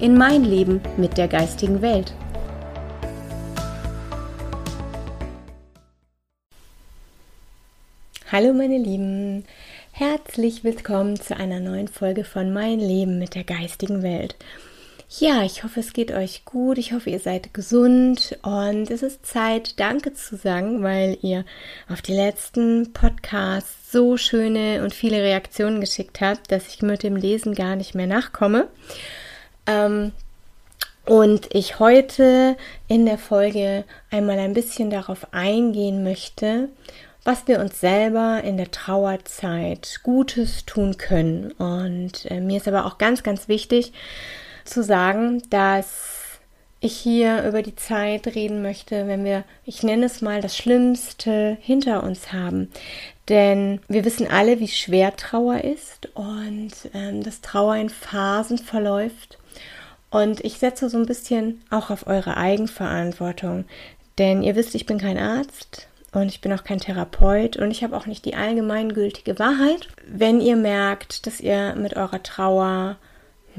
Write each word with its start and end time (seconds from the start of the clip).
in 0.00 0.16
mein 0.16 0.44
Leben 0.44 0.80
mit 0.96 1.18
der 1.18 1.28
geistigen 1.28 1.82
Welt. 1.82 2.14
Hallo 8.30 8.52
meine 8.52 8.78
Lieben, 8.78 9.44
herzlich 9.90 10.62
willkommen 10.62 11.20
zu 11.20 11.36
einer 11.36 11.60
neuen 11.60 11.88
Folge 11.88 12.24
von 12.24 12.52
Mein 12.52 12.78
Leben 12.78 13.18
mit 13.18 13.34
der 13.34 13.42
geistigen 13.42 14.02
Welt. 14.02 14.36
Ja, 15.18 15.42
ich 15.42 15.64
hoffe, 15.64 15.80
es 15.80 15.94
geht 15.94 16.12
euch 16.12 16.44
gut. 16.44 16.76
Ich 16.76 16.92
hoffe, 16.92 17.08
ihr 17.08 17.18
seid 17.18 17.54
gesund 17.54 18.38
und 18.42 18.90
es 18.90 19.02
ist 19.02 19.24
Zeit, 19.24 19.80
Danke 19.80 20.12
zu 20.12 20.36
sagen, 20.36 20.82
weil 20.82 21.16
ihr 21.22 21.46
auf 21.88 22.02
die 22.02 22.12
letzten 22.12 22.92
Podcasts 22.92 23.90
so 23.90 24.18
schöne 24.18 24.82
und 24.84 24.94
viele 24.94 25.22
Reaktionen 25.22 25.80
geschickt 25.80 26.20
habt, 26.20 26.52
dass 26.52 26.68
ich 26.68 26.82
mit 26.82 27.02
dem 27.02 27.16
Lesen 27.16 27.54
gar 27.54 27.74
nicht 27.74 27.94
mehr 27.94 28.06
nachkomme. 28.06 28.68
Ähm, 29.68 30.12
und 31.04 31.54
ich 31.54 31.78
heute 31.78 32.56
in 32.86 33.06
der 33.06 33.18
Folge 33.18 33.84
einmal 34.10 34.38
ein 34.38 34.52
bisschen 34.52 34.90
darauf 34.90 35.32
eingehen 35.32 36.02
möchte, 36.02 36.68
was 37.24 37.46
wir 37.46 37.60
uns 37.60 37.80
selber 37.80 38.42
in 38.42 38.56
der 38.56 38.70
Trauerzeit 38.70 40.00
Gutes 40.02 40.66
tun 40.66 40.96
können. 40.98 41.52
Und 41.52 42.30
äh, 42.30 42.40
mir 42.40 42.58
ist 42.58 42.68
aber 42.68 42.84
auch 42.84 42.98
ganz, 42.98 43.22
ganz 43.22 43.48
wichtig 43.48 43.92
zu 44.64 44.82
sagen, 44.82 45.42
dass 45.50 46.18
ich 46.80 46.96
hier 46.96 47.44
über 47.44 47.62
die 47.62 47.74
Zeit 47.74 48.26
reden 48.34 48.62
möchte, 48.62 49.08
wenn 49.08 49.24
wir, 49.24 49.44
ich 49.64 49.82
nenne 49.82 50.06
es 50.06 50.20
mal, 50.20 50.40
das 50.40 50.56
Schlimmste 50.56 51.56
hinter 51.60 52.02
uns 52.02 52.32
haben. 52.32 52.70
Denn 53.28 53.80
wir 53.88 54.04
wissen 54.04 54.30
alle, 54.30 54.60
wie 54.60 54.68
schwer 54.68 55.16
Trauer 55.16 55.64
ist 55.64 56.08
und 56.14 56.72
ähm, 56.94 57.22
dass 57.22 57.40
Trauer 57.40 57.76
in 57.76 57.88
Phasen 57.88 58.58
verläuft 58.58 59.37
und 60.10 60.44
ich 60.44 60.58
setze 60.58 60.88
so 60.88 60.98
ein 60.98 61.06
bisschen 61.06 61.62
auch 61.70 61.90
auf 61.90 62.06
eure 62.06 62.36
Eigenverantwortung. 62.36 63.64
Denn 64.18 64.42
ihr 64.42 64.56
wisst, 64.56 64.74
ich 64.74 64.86
bin 64.86 64.98
kein 64.98 65.18
Arzt 65.18 65.88
und 66.12 66.28
ich 66.28 66.40
bin 66.40 66.52
auch 66.52 66.64
kein 66.64 66.80
Therapeut 66.80 67.56
und 67.56 67.70
ich 67.70 67.84
habe 67.84 67.96
auch 67.96 68.06
nicht 68.06 68.24
die 68.24 68.34
allgemeingültige 68.34 69.38
Wahrheit. 69.38 69.88
Wenn 70.06 70.40
ihr 70.40 70.56
merkt, 70.56 71.26
dass 71.26 71.40
ihr 71.40 71.74
mit 71.76 71.96
eurer 71.96 72.22
Trauer 72.22 72.96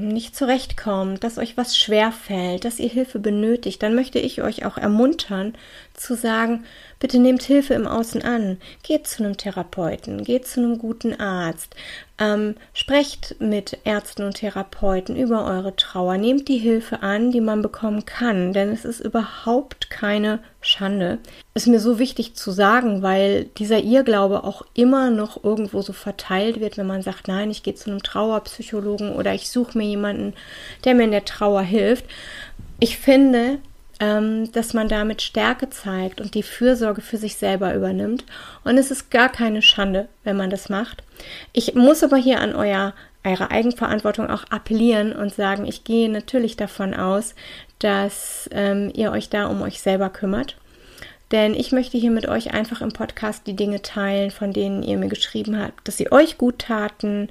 nicht 0.00 0.34
zurechtkommt, 0.34 1.22
dass 1.22 1.38
euch 1.38 1.56
was 1.56 1.76
schwer 1.76 2.10
fällt, 2.10 2.64
dass 2.64 2.78
ihr 2.78 2.88
Hilfe 2.88 3.18
benötigt, 3.18 3.82
dann 3.82 3.94
möchte 3.94 4.18
ich 4.18 4.42
euch 4.42 4.64
auch 4.64 4.78
ermuntern 4.78 5.54
zu 5.94 6.14
sagen, 6.14 6.64
bitte 6.98 7.18
nehmt 7.18 7.42
Hilfe 7.42 7.74
im 7.74 7.86
Außen 7.86 8.22
an, 8.22 8.58
geht 8.82 9.06
zu 9.06 9.22
einem 9.22 9.36
Therapeuten, 9.36 10.24
geht 10.24 10.46
zu 10.46 10.60
einem 10.60 10.78
guten 10.78 11.20
Arzt, 11.20 11.74
ähm, 12.20 12.54
sprecht 12.74 13.36
mit 13.40 13.78
Ärzten 13.84 14.24
und 14.24 14.36
Therapeuten 14.36 15.16
über 15.16 15.46
eure 15.46 15.74
Trauer, 15.74 16.18
nehmt 16.18 16.48
die 16.48 16.58
Hilfe 16.58 17.02
an, 17.02 17.32
die 17.32 17.40
man 17.40 17.62
bekommen 17.62 18.04
kann, 18.04 18.52
denn 18.52 18.68
es 18.68 18.84
ist 18.84 19.00
überhaupt 19.00 19.88
keine 19.88 20.40
Schande. 20.60 21.18
Ist 21.54 21.66
mir 21.66 21.80
so 21.80 21.98
wichtig 21.98 22.34
zu 22.34 22.50
sagen, 22.50 23.02
weil 23.02 23.44
dieser 23.56 23.78
Irrglaube 23.82 24.44
auch 24.44 24.62
immer 24.74 25.10
noch 25.10 25.42
irgendwo 25.42 25.80
so 25.80 25.94
verteilt 25.94 26.60
wird, 26.60 26.76
wenn 26.76 26.86
man 26.86 27.02
sagt, 27.02 27.26
nein, 27.26 27.50
ich 27.50 27.62
gehe 27.62 27.74
zu 27.74 27.90
einem 27.90 28.02
Trauerpsychologen 28.02 29.14
oder 29.14 29.34
ich 29.34 29.50
suche 29.50 29.78
mir 29.78 29.86
jemanden, 29.86 30.34
der 30.84 30.94
mir 30.94 31.04
in 31.04 31.10
der 31.12 31.24
Trauer 31.24 31.62
hilft. 31.62 32.04
Ich 32.78 32.98
finde, 32.98 33.58
ähm, 34.00 34.50
dass 34.52 34.74
man 34.74 34.88
damit 34.88 35.22
Stärke 35.22 35.70
zeigt 35.70 36.20
und 36.20 36.34
die 36.34 36.42
Fürsorge 36.42 37.02
für 37.02 37.18
sich 37.18 37.36
selber 37.36 37.74
übernimmt. 37.74 38.24
Und 38.64 38.78
es 38.78 38.90
ist 38.90 39.10
gar 39.10 39.28
keine 39.28 39.62
Schande, 39.62 40.08
wenn 40.24 40.36
man 40.36 40.50
das 40.50 40.68
macht. 40.68 41.04
Ich 41.52 41.74
muss 41.74 42.02
aber 42.02 42.16
hier 42.16 42.40
an 42.40 42.54
euer 42.54 42.94
eure 43.22 43.50
Eigenverantwortung 43.50 44.30
auch 44.30 44.44
appellieren 44.44 45.12
und 45.12 45.34
sagen, 45.34 45.66
ich 45.66 45.84
gehe 45.84 46.08
natürlich 46.08 46.56
davon 46.56 46.94
aus, 46.94 47.34
dass 47.78 48.48
ähm, 48.52 48.90
ihr 48.94 49.12
euch 49.12 49.28
da 49.28 49.46
um 49.46 49.62
euch 49.62 49.80
selber 49.80 50.08
kümmert. 50.08 50.56
Denn 51.30 51.54
ich 51.54 51.70
möchte 51.70 51.96
hier 51.96 52.10
mit 52.10 52.26
euch 52.26 52.54
einfach 52.54 52.80
im 52.80 52.92
Podcast 52.92 53.46
die 53.46 53.54
Dinge 53.54 53.82
teilen, 53.82 54.30
von 54.30 54.52
denen 54.52 54.82
ihr 54.82 54.96
mir 54.96 55.08
geschrieben 55.08 55.60
habt, 55.60 55.86
dass 55.86 55.96
sie 55.96 56.10
euch 56.10 56.38
gut 56.38 56.58
taten, 56.60 57.28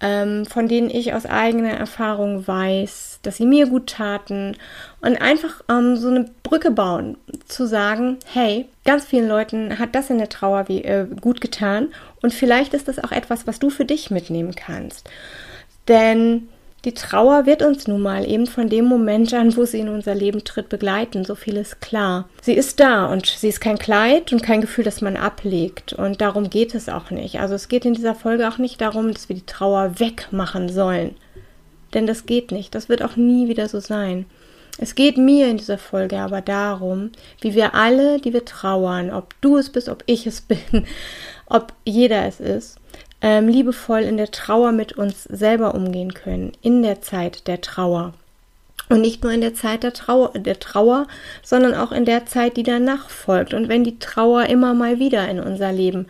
ähm, 0.00 0.46
von 0.46 0.68
denen 0.68 0.90
ich 0.90 1.12
aus 1.14 1.26
eigener 1.26 1.72
Erfahrung 1.72 2.46
weiß, 2.46 3.20
dass 3.22 3.36
sie 3.36 3.46
mir 3.46 3.66
gut 3.66 3.88
taten 3.88 4.56
und 5.00 5.20
einfach 5.20 5.62
ähm, 5.68 5.96
so 5.96 6.08
eine 6.08 6.30
Brücke 6.42 6.70
bauen, 6.70 7.16
zu 7.46 7.66
sagen, 7.66 8.18
hey, 8.32 8.66
ganz 8.84 9.04
vielen 9.04 9.28
Leuten 9.28 9.78
hat 9.78 9.94
das 9.94 10.10
in 10.10 10.18
der 10.18 10.28
Trauer 10.28 10.68
wie, 10.68 10.82
äh, 10.84 11.06
gut 11.20 11.40
getan 11.40 11.88
und 12.22 12.32
vielleicht 12.32 12.74
ist 12.74 12.88
das 12.88 12.98
auch 12.98 13.12
etwas, 13.12 13.46
was 13.46 13.58
du 13.58 13.70
für 13.70 13.84
dich 13.84 14.10
mitnehmen 14.10 14.54
kannst. 14.54 15.08
Denn 15.88 16.48
die 16.84 16.94
Trauer 16.94 17.44
wird 17.44 17.62
uns 17.62 17.86
nun 17.86 18.00
mal 18.00 18.26
eben 18.26 18.46
von 18.46 18.68
dem 18.68 18.86
Moment 18.86 19.34
an, 19.34 19.54
wo 19.56 19.64
sie 19.66 19.80
in 19.80 19.88
unser 19.88 20.14
Leben 20.14 20.44
tritt, 20.44 20.70
begleiten. 20.70 21.24
So 21.24 21.34
viel 21.34 21.56
ist 21.56 21.80
klar. 21.80 22.28
Sie 22.40 22.54
ist 22.54 22.80
da 22.80 23.06
und 23.06 23.26
sie 23.26 23.48
ist 23.48 23.60
kein 23.60 23.78
Kleid 23.78 24.32
und 24.32 24.42
kein 24.42 24.62
Gefühl, 24.62 24.84
das 24.84 25.02
man 25.02 25.16
ablegt. 25.16 25.92
Und 25.92 26.22
darum 26.22 26.48
geht 26.48 26.74
es 26.74 26.88
auch 26.88 27.10
nicht. 27.10 27.38
Also 27.38 27.54
es 27.54 27.68
geht 27.68 27.84
in 27.84 27.94
dieser 27.94 28.14
Folge 28.14 28.48
auch 28.48 28.58
nicht 28.58 28.80
darum, 28.80 29.12
dass 29.12 29.28
wir 29.28 29.36
die 29.36 29.46
Trauer 29.46 30.00
wegmachen 30.00 30.70
sollen. 30.70 31.16
Denn 31.92 32.06
das 32.06 32.24
geht 32.24 32.50
nicht. 32.50 32.74
Das 32.74 32.88
wird 32.88 33.02
auch 33.02 33.16
nie 33.16 33.48
wieder 33.48 33.68
so 33.68 33.80
sein. 33.80 34.24
Es 34.78 34.94
geht 34.94 35.18
mir 35.18 35.48
in 35.48 35.58
dieser 35.58 35.76
Folge 35.76 36.18
aber 36.18 36.40
darum, 36.40 37.10
wie 37.42 37.54
wir 37.54 37.74
alle, 37.74 38.18
die 38.20 38.32
wir 38.32 38.46
trauern, 38.46 39.10
ob 39.10 39.34
du 39.42 39.58
es 39.58 39.68
bist, 39.68 39.90
ob 39.90 40.02
ich 40.06 40.26
es 40.26 40.40
bin, 40.40 40.86
ob 41.46 41.74
jeder 41.84 42.24
es 42.24 42.40
ist, 42.40 42.79
ähm, 43.22 43.48
liebevoll 43.48 44.00
in 44.00 44.16
der 44.16 44.30
Trauer 44.30 44.72
mit 44.72 44.92
uns 44.92 45.24
selber 45.24 45.74
umgehen 45.74 46.14
können, 46.14 46.52
in 46.62 46.82
der 46.82 47.02
Zeit 47.02 47.46
der 47.46 47.60
Trauer. 47.60 48.14
Und 48.88 49.02
nicht 49.02 49.22
nur 49.22 49.32
in 49.32 49.40
der 49.40 49.54
Zeit 49.54 49.84
der 49.84 49.92
Trauer, 49.92 50.32
der 50.34 50.58
Trauer, 50.58 51.06
sondern 51.42 51.74
auch 51.74 51.92
in 51.92 52.04
der 52.04 52.26
Zeit, 52.26 52.56
die 52.56 52.64
danach 52.64 53.08
folgt. 53.08 53.54
Und 53.54 53.68
wenn 53.68 53.84
die 53.84 54.00
Trauer 54.00 54.46
immer 54.46 54.74
mal 54.74 54.98
wieder 54.98 55.28
in 55.28 55.38
unser 55.38 55.70
Leben 55.70 56.08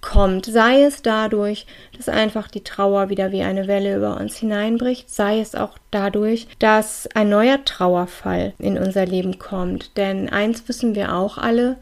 kommt, 0.00 0.46
sei 0.46 0.84
es 0.84 1.02
dadurch, 1.02 1.66
dass 1.96 2.08
einfach 2.08 2.48
die 2.48 2.62
Trauer 2.62 3.08
wieder 3.08 3.32
wie 3.32 3.42
eine 3.42 3.66
Welle 3.66 3.96
über 3.96 4.18
uns 4.18 4.36
hineinbricht, 4.36 5.10
sei 5.10 5.40
es 5.40 5.54
auch 5.54 5.76
dadurch, 5.90 6.46
dass 6.60 7.08
ein 7.14 7.28
neuer 7.28 7.64
Trauerfall 7.64 8.54
in 8.58 8.78
unser 8.78 9.06
Leben 9.06 9.38
kommt. 9.38 9.96
Denn 9.96 10.28
eins 10.28 10.68
wissen 10.68 10.94
wir 10.94 11.14
auch 11.14 11.36
alle, 11.36 11.76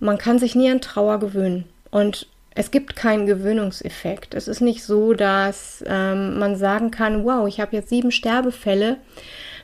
man 0.00 0.16
kann 0.16 0.38
sich 0.38 0.54
nie 0.54 0.70
an 0.70 0.80
Trauer 0.80 1.20
gewöhnen. 1.20 1.64
Und 1.90 2.26
es 2.58 2.72
gibt 2.72 2.96
keinen 2.96 3.26
Gewöhnungseffekt. 3.26 4.34
Es 4.34 4.48
ist 4.48 4.60
nicht 4.60 4.82
so, 4.82 5.12
dass 5.12 5.84
ähm, 5.86 6.40
man 6.40 6.56
sagen 6.56 6.90
kann, 6.90 7.24
wow, 7.24 7.46
ich 7.46 7.60
habe 7.60 7.76
jetzt 7.76 7.88
sieben 7.88 8.10
Sterbefälle 8.10 8.96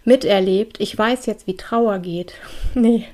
miterlebt. 0.04 0.78
Ich 0.78 0.96
weiß 0.96 1.26
jetzt, 1.26 1.48
wie 1.48 1.56
Trauer 1.56 1.98
geht. 1.98 2.34
nee, 2.74 3.08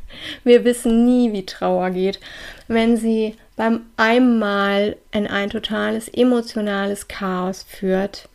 wir 0.44 0.64
wissen 0.64 1.06
nie, 1.06 1.32
wie 1.32 1.46
Trauer 1.46 1.92
geht. 1.92 2.20
Wenn 2.68 2.98
sie 2.98 3.36
beim 3.56 3.86
einmal 3.96 4.96
in 5.12 5.26
ein 5.26 5.48
totales 5.48 6.10
emotionales 6.10 7.08
Chaos 7.08 7.62
führt, 7.66 8.28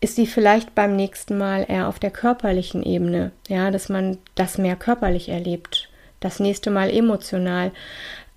ist 0.00 0.16
sie 0.16 0.26
vielleicht 0.26 0.74
beim 0.74 0.96
nächsten 0.96 1.38
Mal 1.38 1.64
eher 1.68 1.86
auf 1.86 2.00
der 2.00 2.10
körperlichen 2.10 2.82
Ebene, 2.82 3.30
ja, 3.46 3.70
dass 3.70 3.88
man 3.88 4.18
das 4.34 4.58
mehr 4.58 4.74
körperlich 4.74 5.28
erlebt, 5.28 5.90
das 6.18 6.40
nächste 6.40 6.72
Mal 6.72 6.90
emotional. 6.90 7.70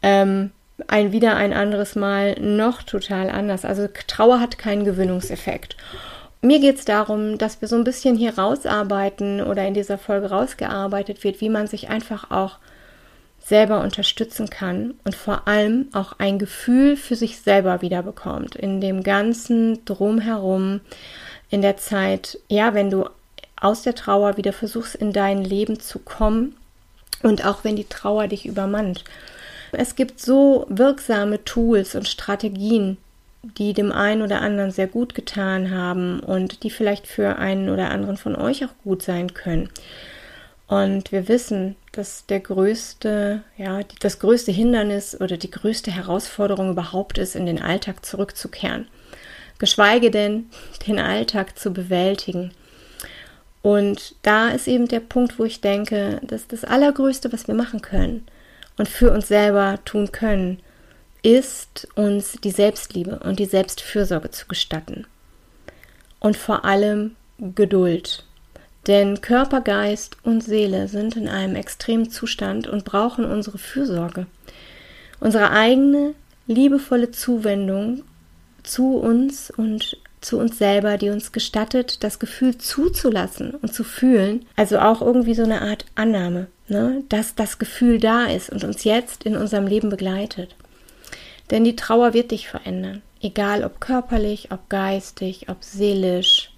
Ähm, 0.03 0.51
ein 0.87 1.11
wieder 1.11 1.35
ein 1.35 1.53
anderes 1.53 1.95
Mal 1.95 2.39
noch 2.39 2.83
total 2.83 3.29
anders. 3.29 3.65
Also 3.65 3.87
Trauer 4.07 4.39
hat 4.39 4.57
keinen 4.57 4.85
Gewöhnungseffekt. 4.85 5.77
Mir 6.41 6.59
geht 6.59 6.77
es 6.77 6.85
darum, 6.85 7.37
dass 7.37 7.61
wir 7.61 7.67
so 7.67 7.75
ein 7.75 7.83
bisschen 7.83 8.15
hier 8.15 8.37
rausarbeiten 8.37 9.41
oder 9.41 9.65
in 9.65 9.73
dieser 9.73 9.97
Folge 9.97 10.29
rausgearbeitet 10.29 11.23
wird, 11.23 11.41
wie 11.41 11.49
man 11.49 11.67
sich 11.67 11.89
einfach 11.89 12.29
auch 12.29 12.59
selber 13.45 13.81
unterstützen 13.81 14.49
kann 14.49 14.95
und 15.03 15.15
vor 15.15 15.47
allem 15.47 15.87
auch 15.93 16.13
ein 16.17 16.39
Gefühl 16.39 16.97
für 16.97 17.15
sich 17.15 17.39
selber 17.39 17.81
wieder 17.81 18.01
bekommt 18.01 18.55
in 18.55 18.81
dem 18.81 19.03
ganzen 19.03 19.85
drumherum 19.85 20.81
in 21.51 21.61
der 21.61 21.77
Zeit, 21.77 22.39
ja, 22.47 22.73
wenn 22.73 22.89
du 22.89 23.07
aus 23.55 23.83
der 23.83 23.95
Trauer 23.95 24.37
wieder 24.37 24.51
versuchst 24.51 24.95
in 24.95 25.13
dein 25.13 25.43
Leben 25.43 25.79
zu 25.79 25.99
kommen 25.99 26.57
und 27.21 27.45
auch 27.45 27.63
wenn 27.63 27.75
die 27.75 27.87
Trauer 27.87 28.27
dich 28.27 28.45
übermannt. 28.45 29.03
Es 29.77 29.95
gibt 29.95 30.19
so 30.19 30.65
wirksame 30.69 31.43
Tools 31.43 31.95
und 31.95 32.07
Strategien, 32.07 32.97
die 33.57 33.73
dem 33.73 33.91
einen 33.91 34.21
oder 34.21 34.41
anderen 34.41 34.71
sehr 34.71 34.87
gut 34.87 35.13
getan 35.15 35.71
haben 35.71 36.19
und 36.19 36.63
die 36.63 36.69
vielleicht 36.69 37.07
für 37.07 37.37
einen 37.37 37.69
oder 37.69 37.91
anderen 37.91 38.17
von 38.17 38.35
euch 38.35 38.65
auch 38.65 38.73
gut 38.83 39.03
sein 39.03 39.33
können. 39.33 39.69
Und 40.67 41.11
wir 41.11 41.27
wissen, 41.27 41.75
dass 41.91 42.25
der 42.25 42.39
größte, 42.39 43.43
ja, 43.57 43.81
das 43.99 44.19
größte 44.19 44.51
Hindernis 44.51 45.19
oder 45.19 45.37
die 45.37 45.51
größte 45.51 45.91
Herausforderung 45.91 46.71
überhaupt 46.71 47.17
ist, 47.19 47.35
in 47.35 47.45
den 47.45 47.61
Alltag 47.61 48.03
zurückzukehren. 48.03 48.87
Geschweige 49.59 50.09
denn, 50.09 50.49
den 50.87 50.99
Alltag 50.99 51.57
zu 51.59 51.71
bewältigen. 51.71 52.51
Und 53.61 54.15
da 54.21 54.49
ist 54.49 54.67
eben 54.67 54.87
der 54.87 54.99
Punkt, 54.99 55.39
wo 55.39 55.43
ich 55.43 55.61
denke, 55.61 56.19
dass 56.23 56.47
das 56.47 56.63
Allergrößte, 56.63 57.31
was 57.33 57.47
wir 57.47 57.55
machen 57.55 57.81
können 57.81 58.25
und 58.77 58.87
für 58.87 59.11
uns 59.11 59.27
selber 59.27 59.79
tun 59.85 60.11
können, 60.11 60.59
ist, 61.23 61.87
uns 61.95 62.33
die 62.43 62.51
Selbstliebe 62.51 63.19
und 63.19 63.39
die 63.39 63.45
Selbstfürsorge 63.45 64.31
zu 64.31 64.47
gestatten. 64.47 65.07
Und 66.19 66.37
vor 66.37 66.65
allem 66.65 67.15
Geduld. 67.37 68.23
Denn 68.87 69.21
Körper, 69.21 69.61
Geist 69.61 70.17
und 70.23 70.41
Seele 70.41 70.87
sind 70.87 71.17
in 71.17 71.27
einem 71.27 71.55
extremen 71.55 72.09
Zustand 72.09 72.67
und 72.67 72.85
brauchen 72.85 73.25
unsere 73.25 73.57
Fürsorge. 73.57 74.27
Unsere 75.19 75.49
eigene 75.49 76.13
liebevolle 76.47 77.11
Zuwendung 77.11 78.03
zu 78.63 78.97
uns 78.97 79.49
und 79.49 79.97
zu 80.21 80.39
uns 80.39 80.57
selber, 80.57 80.97
die 80.97 81.09
uns 81.09 81.31
gestattet, 81.31 82.03
das 82.03 82.19
Gefühl 82.19 82.57
zuzulassen 82.57 83.51
und 83.51 83.73
zu 83.73 83.83
fühlen. 83.83 84.45
Also 84.55 84.79
auch 84.79 85.01
irgendwie 85.01 85.35
so 85.35 85.43
eine 85.43 85.61
Art 85.61 85.85
Annahme, 85.95 86.47
ne? 86.67 87.03
dass 87.09 87.35
das 87.35 87.57
Gefühl 87.57 87.99
da 87.99 88.25
ist 88.25 88.49
und 88.49 88.63
uns 88.63 88.83
jetzt 88.83 89.23
in 89.23 89.35
unserem 89.35 89.67
Leben 89.67 89.89
begleitet. 89.89 90.55
Denn 91.51 91.63
die 91.63 91.75
Trauer 91.75 92.13
wird 92.13 92.31
dich 92.31 92.47
verändern, 92.47 93.01
egal 93.21 93.63
ob 93.63 93.79
körperlich, 93.79 94.51
ob 94.51 94.69
geistig, 94.69 95.47
ob 95.49 95.63
seelisch, 95.63 96.51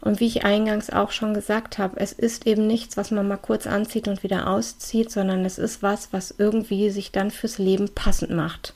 und 0.00 0.20
wie 0.20 0.26
ich 0.26 0.44
eingangs 0.44 0.90
auch 0.90 1.10
schon 1.10 1.34
gesagt 1.34 1.78
habe, 1.78 1.98
es 1.98 2.12
ist 2.12 2.46
eben 2.46 2.66
nichts, 2.66 2.96
was 2.96 3.10
man 3.10 3.26
mal 3.26 3.36
kurz 3.36 3.66
anzieht 3.66 4.06
und 4.06 4.22
wieder 4.22 4.48
auszieht, 4.48 5.10
sondern 5.10 5.44
es 5.44 5.58
ist 5.58 5.82
was, 5.82 6.12
was 6.12 6.34
irgendwie 6.36 6.90
sich 6.90 7.10
dann 7.10 7.30
fürs 7.30 7.58
Leben 7.58 7.88
passend 7.94 8.30
macht. 8.30 8.74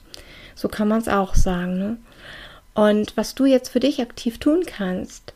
So 0.55 0.67
kann 0.67 0.87
man 0.87 0.99
es 0.99 1.07
auch 1.07 1.33
sagen. 1.35 1.77
Ne? 1.77 1.97
Und 2.73 3.15
was 3.15 3.35
du 3.35 3.45
jetzt 3.45 3.69
für 3.69 3.79
dich 3.79 4.01
aktiv 4.01 4.37
tun 4.37 4.63
kannst, 4.65 5.33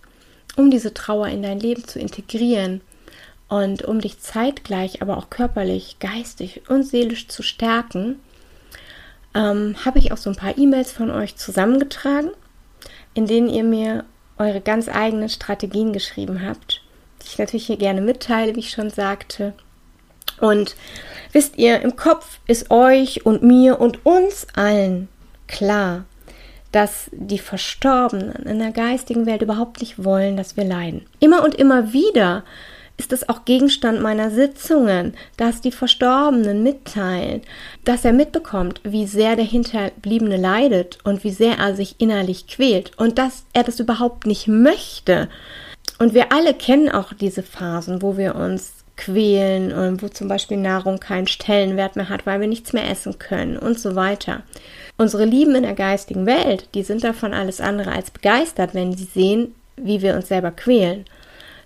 um 0.58 0.70
diese 0.70 0.94
Trauer 0.94 1.28
in 1.28 1.42
dein 1.42 1.60
Leben 1.60 1.86
zu 1.86 2.00
integrieren 2.00 2.82
und 3.50 3.84
um 3.84 4.02
dich 4.02 4.20
zeitgleich, 4.20 5.02
aber 5.02 5.18
auch 5.18 5.30
körperlich, 5.30 5.98
geistig 6.00 6.64
und 6.70 6.84
seelisch 6.84 7.28
zu 7.28 7.44
stärken, 7.44 8.20
ähm, 9.34 9.76
habe 9.86 10.00
ich 10.00 10.12
auch 10.12 10.18
so 10.18 10.30
ein 10.30 10.36
paar 10.36 10.58
E-Mails 10.58 10.92
von 10.92 11.12
euch 11.12 11.36
zusammengetragen, 11.36 12.32
in 13.14 13.26
denen 13.26 13.50
ihr 13.50 13.64
mir 13.64 14.06
eure 14.38 14.62
ganz 14.62 14.90
eigenen 14.90 15.30
Strategien 15.30 15.94
geschrieben 15.94 16.46
habt, 16.46 16.82
die 17.22 17.28
ich 17.28 17.38
natürlich 17.38 17.68
hier 17.68 17.78
gerne 17.78 18.02
mitteile, 18.02 18.56
wie 18.56 18.60
ich 18.60 18.72
schon 18.72 18.90
sagte. 18.90 19.54
Und 20.40 20.76
wisst 21.32 21.58
ihr, 21.58 21.82
im 21.82 21.96
Kopf 21.96 22.40
ist 22.48 22.70
euch 22.70 23.26
und 23.26 23.44
mir 23.44 23.80
und 23.80 24.06
uns 24.06 24.48
allen 24.56 25.08
klar, 25.48 26.06
dass 26.72 27.10
die 27.12 27.40
Verstorbenen 27.40 28.46
in 28.46 28.60
der 28.60 28.72
geistigen 28.72 29.26
Welt 29.26 29.42
überhaupt 29.42 29.80
nicht 29.80 30.04
wollen, 30.04 30.38
dass 30.38 30.58
wir 30.58 30.66
leiden. 30.66 31.08
Immer 31.20 31.44
und 31.44 31.56
immer 31.56 31.94
wieder 31.94 32.44
ist 32.98 33.14
es 33.14 33.30
auch 33.30 33.46
Gegenstand 33.46 34.02
meiner 34.02 34.32
Sitzungen, 34.32 35.14
dass 35.38 35.62
die 35.62 35.72
Verstorbenen 35.72 36.64
mitteilen, 36.64 37.42
dass 37.86 38.04
er 38.04 38.14
mitbekommt, 38.14 38.82
wie 38.84 39.06
sehr 39.06 39.36
der 39.36 39.46
Hinterbliebene 39.46 40.38
leidet 40.38 40.98
und 41.04 41.24
wie 41.24 41.32
sehr 41.32 41.58
er 41.60 41.76
sich 41.76 41.96
innerlich 42.00 42.48
quält 42.48 42.92
und 42.98 43.20
dass 43.20 43.46
er 43.54 43.64
das 43.64 43.80
überhaupt 43.80 44.26
nicht 44.26 44.48
möchte. 44.48 45.30
Und 46.00 46.14
wir 46.14 46.32
alle 46.32 46.54
kennen 46.54 46.90
auch 46.90 47.14
diese 47.14 47.44
Phasen, 47.44 48.02
wo 48.02 48.18
wir 48.18 48.36
uns 48.36 48.74
quälen 48.98 49.72
und 49.72 50.02
wo 50.02 50.10
zum 50.10 50.28
Beispiel 50.28 50.58
Nahrung 50.58 51.00
keinen 51.00 51.28
Stellenwert 51.28 51.96
mehr 51.96 52.10
hat, 52.10 52.26
weil 52.26 52.42
wir 52.42 52.48
nichts 52.48 52.74
mehr 52.74 52.90
essen 52.90 53.20
können 53.20 53.58
und 53.58 53.80
so 53.80 53.96
weiter. 53.96 54.42
Unsere 54.98 55.26
Lieben 55.26 55.54
in 55.54 55.64
der 55.64 55.76
geistigen 55.76 56.26
Welt, 56.26 56.70
die 56.74 56.82
sind 56.82 57.04
davon 57.04 57.34
alles 57.34 57.62
andere 57.62 57.92
als 57.92 58.10
begeistert, 58.10 58.74
wenn 58.74 58.98
sie 58.98 59.06
sehen, 59.06 59.56
wie 59.76 60.02
wir 60.02 60.16
uns 60.16 60.28
selber 60.28 60.50
quälen. 60.50 61.06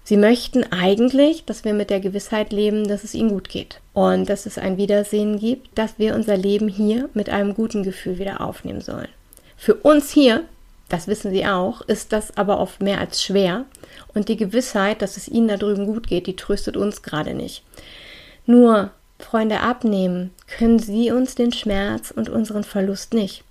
Sie 0.03 0.17
möchten 0.17 0.63
eigentlich, 0.71 1.45
dass 1.45 1.63
wir 1.63 1.73
mit 1.73 1.89
der 1.89 1.99
Gewissheit 1.99 2.51
leben, 2.51 2.87
dass 2.87 3.03
es 3.03 3.13
ihnen 3.13 3.29
gut 3.29 3.49
geht 3.49 3.81
und 3.93 4.29
dass 4.29 4.45
es 4.45 4.57
ein 4.57 4.77
Wiedersehen 4.77 5.39
gibt, 5.39 5.77
dass 5.77 5.99
wir 5.99 6.15
unser 6.15 6.37
Leben 6.37 6.67
hier 6.67 7.09
mit 7.13 7.29
einem 7.29 7.53
guten 7.53 7.83
Gefühl 7.83 8.17
wieder 8.17 8.41
aufnehmen 8.41 8.81
sollen. 8.81 9.09
Für 9.57 9.75
uns 9.75 10.11
hier, 10.11 10.43
das 10.89 11.07
wissen 11.07 11.31
Sie 11.31 11.45
auch, 11.45 11.81
ist 11.81 12.13
das 12.13 12.35
aber 12.35 12.59
oft 12.59 12.81
mehr 12.81 12.99
als 12.99 13.21
schwer 13.21 13.65
und 14.13 14.27
die 14.27 14.37
Gewissheit, 14.37 15.01
dass 15.01 15.17
es 15.17 15.27
Ihnen 15.27 15.47
da 15.47 15.57
drüben 15.57 15.85
gut 15.85 16.07
geht, 16.07 16.25
die 16.25 16.35
tröstet 16.35 16.75
uns 16.75 17.03
gerade 17.03 17.35
nicht. 17.35 17.63
Nur, 18.47 18.91
Freunde, 19.19 19.59
abnehmen 19.59 20.31
können 20.47 20.79
Sie 20.79 21.11
uns 21.11 21.35
den 21.35 21.51
Schmerz 21.51 22.09
und 22.09 22.27
unseren 22.27 22.63
Verlust 22.63 23.13
nicht. 23.13 23.43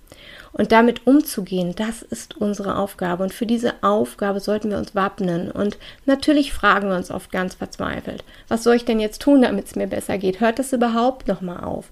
Und 0.53 0.71
damit 0.71 1.07
umzugehen, 1.07 1.73
das 1.75 2.01
ist 2.01 2.37
unsere 2.37 2.77
Aufgabe. 2.77 3.23
Und 3.23 3.33
für 3.33 3.45
diese 3.45 3.73
Aufgabe 3.81 4.39
sollten 4.39 4.69
wir 4.69 4.77
uns 4.77 4.95
wappnen. 4.95 5.49
Und 5.49 5.77
natürlich 6.05 6.51
fragen 6.51 6.89
wir 6.89 6.95
uns 6.95 7.09
oft 7.09 7.31
ganz 7.31 7.55
verzweifelt, 7.55 8.23
was 8.49 8.63
soll 8.63 8.75
ich 8.75 8.85
denn 8.85 8.99
jetzt 8.99 9.21
tun, 9.21 9.41
damit 9.41 9.67
es 9.67 9.75
mir 9.75 9.87
besser 9.87 10.17
geht? 10.17 10.39
Hört 10.41 10.59
das 10.59 10.73
überhaupt 10.73 11.27
nochmal 11.27 11.63
auf? 11.63 11.89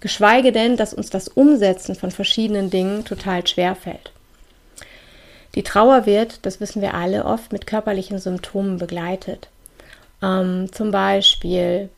Geschweige 0.00 0.52
denn, 0.52 0.76
dass 0.76 0.94
uns 0.94 1.10
das 1.10 1.28
Umsetzen 1.28 1.94
von 1.96 2.10
verschiedenen 2.10 2.70
Dingen 2.70 3.04
total 3.04 3.46
schwer 3.46 3.74
fällt. 3.74 4.12
Die 5.56 5.62
Trauer 5.62 6.06
wird, 6.06 6.44
das 6.44 6.60
wissen 6.60 6.82
wir 6.82 6.94
alle, 6.94 7.24
oft 7.24 7.50
mit 7.50 7.66
körperlichen 7.66 8.18
Symptomen 8.18 8.76
begleitet. 8.78 9.48
Ähm, 10.22 10.70
zum 10.70 10.90
Beispiel 10.90 11.88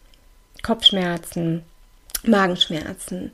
Kopfschmerzen, 0.63 1.65
Magenschmerzen, 2.25 3.33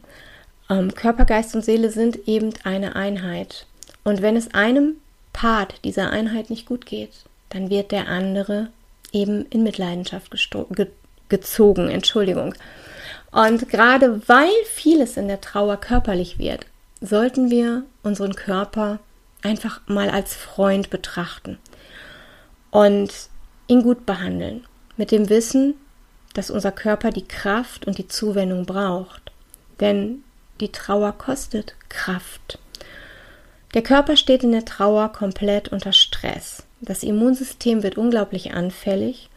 Körper, 0.68 1.24
Geist 1.24 1.54
und 1.54 1.64
Seele 1.64 1.90
sind 1.90 2.26
eben 2.26 2.52
eine 2.64 2.96
Einheit. 2.96 3.66
Und 4.02 4.22
wenn 4.22 4.36
es 4.36 4.54
einem 4.54 4.96
Part 5.32 5.84
dieser 5.84 6.10
Einheit 6.10 6.50
nicht 6.50 6.66
gut 6.66 6.86
geht, 6.86 7.12
dann 7.50 7.70
wird 7.70 7.92
der 7.92 8.08
andere 8.08 8.68
eben 9.12 9.46
in 9.46 9.62
Mitleidenschaft 9.62 10.30
ge 10.70 10.88
gezogen. 11.28 11.88
Entschuldigung. 11.88 12.54
Und 13.32 13.68
gerade 13.68 14.28
weil 14.28 14.52
vieles 14.66 15.16
in 15.16 15.26
der 15.26 15.40
Trauer 15.40 15.78
körperlich 15.78 16.38
wird, 16.38 16.66
sollten 17.00 17.50
wir 17.50 17.84
unseren 18.02 18.36
Körper 18.36 19.00
einfach 19.42 19.80
mal 19.86 20.10
als 20.10 20.34
Freund 20.34 20.90
betrachten 20.90 21.58
und 22.70 23.12
ihn 23.66 23.82
gut 23.82 24.06
behandeln. 24.06 24.64
Mit 24.96 25.10
dem 25.10 25.28
Wissen, 25.28 25.74
dass 26.34 26.50
unser 26.50 26.72
Körper 26.72 27.10
die 27.10 27.26
Kraft 27.26 27.86
und 27.86 27.98
die 27.98 28.08
Zuwendung 28.08 28.66
braucht. 28.66 29.32
Denn 29.80 30.22
die 30.64 30.72
Trauer 30.72 31.12
kostet 31.12 31.74
Kraft. 31.90 32.58
Der 33.74 33.82
Körper 33.82 34.16
steht 34.16 34.42
in 34.42 34.52
der 34.52 34.64
Trauer 34.64 35.10
komplett 35.12 35.68
unter 35.68 35.92
Stress. 35.92 36.62
Das 36.80 37.02
Immunsystem 37.02 37.82
wird 37.82 37.98
unglaublich 37.98 38.54
anfällig 38.54 39.28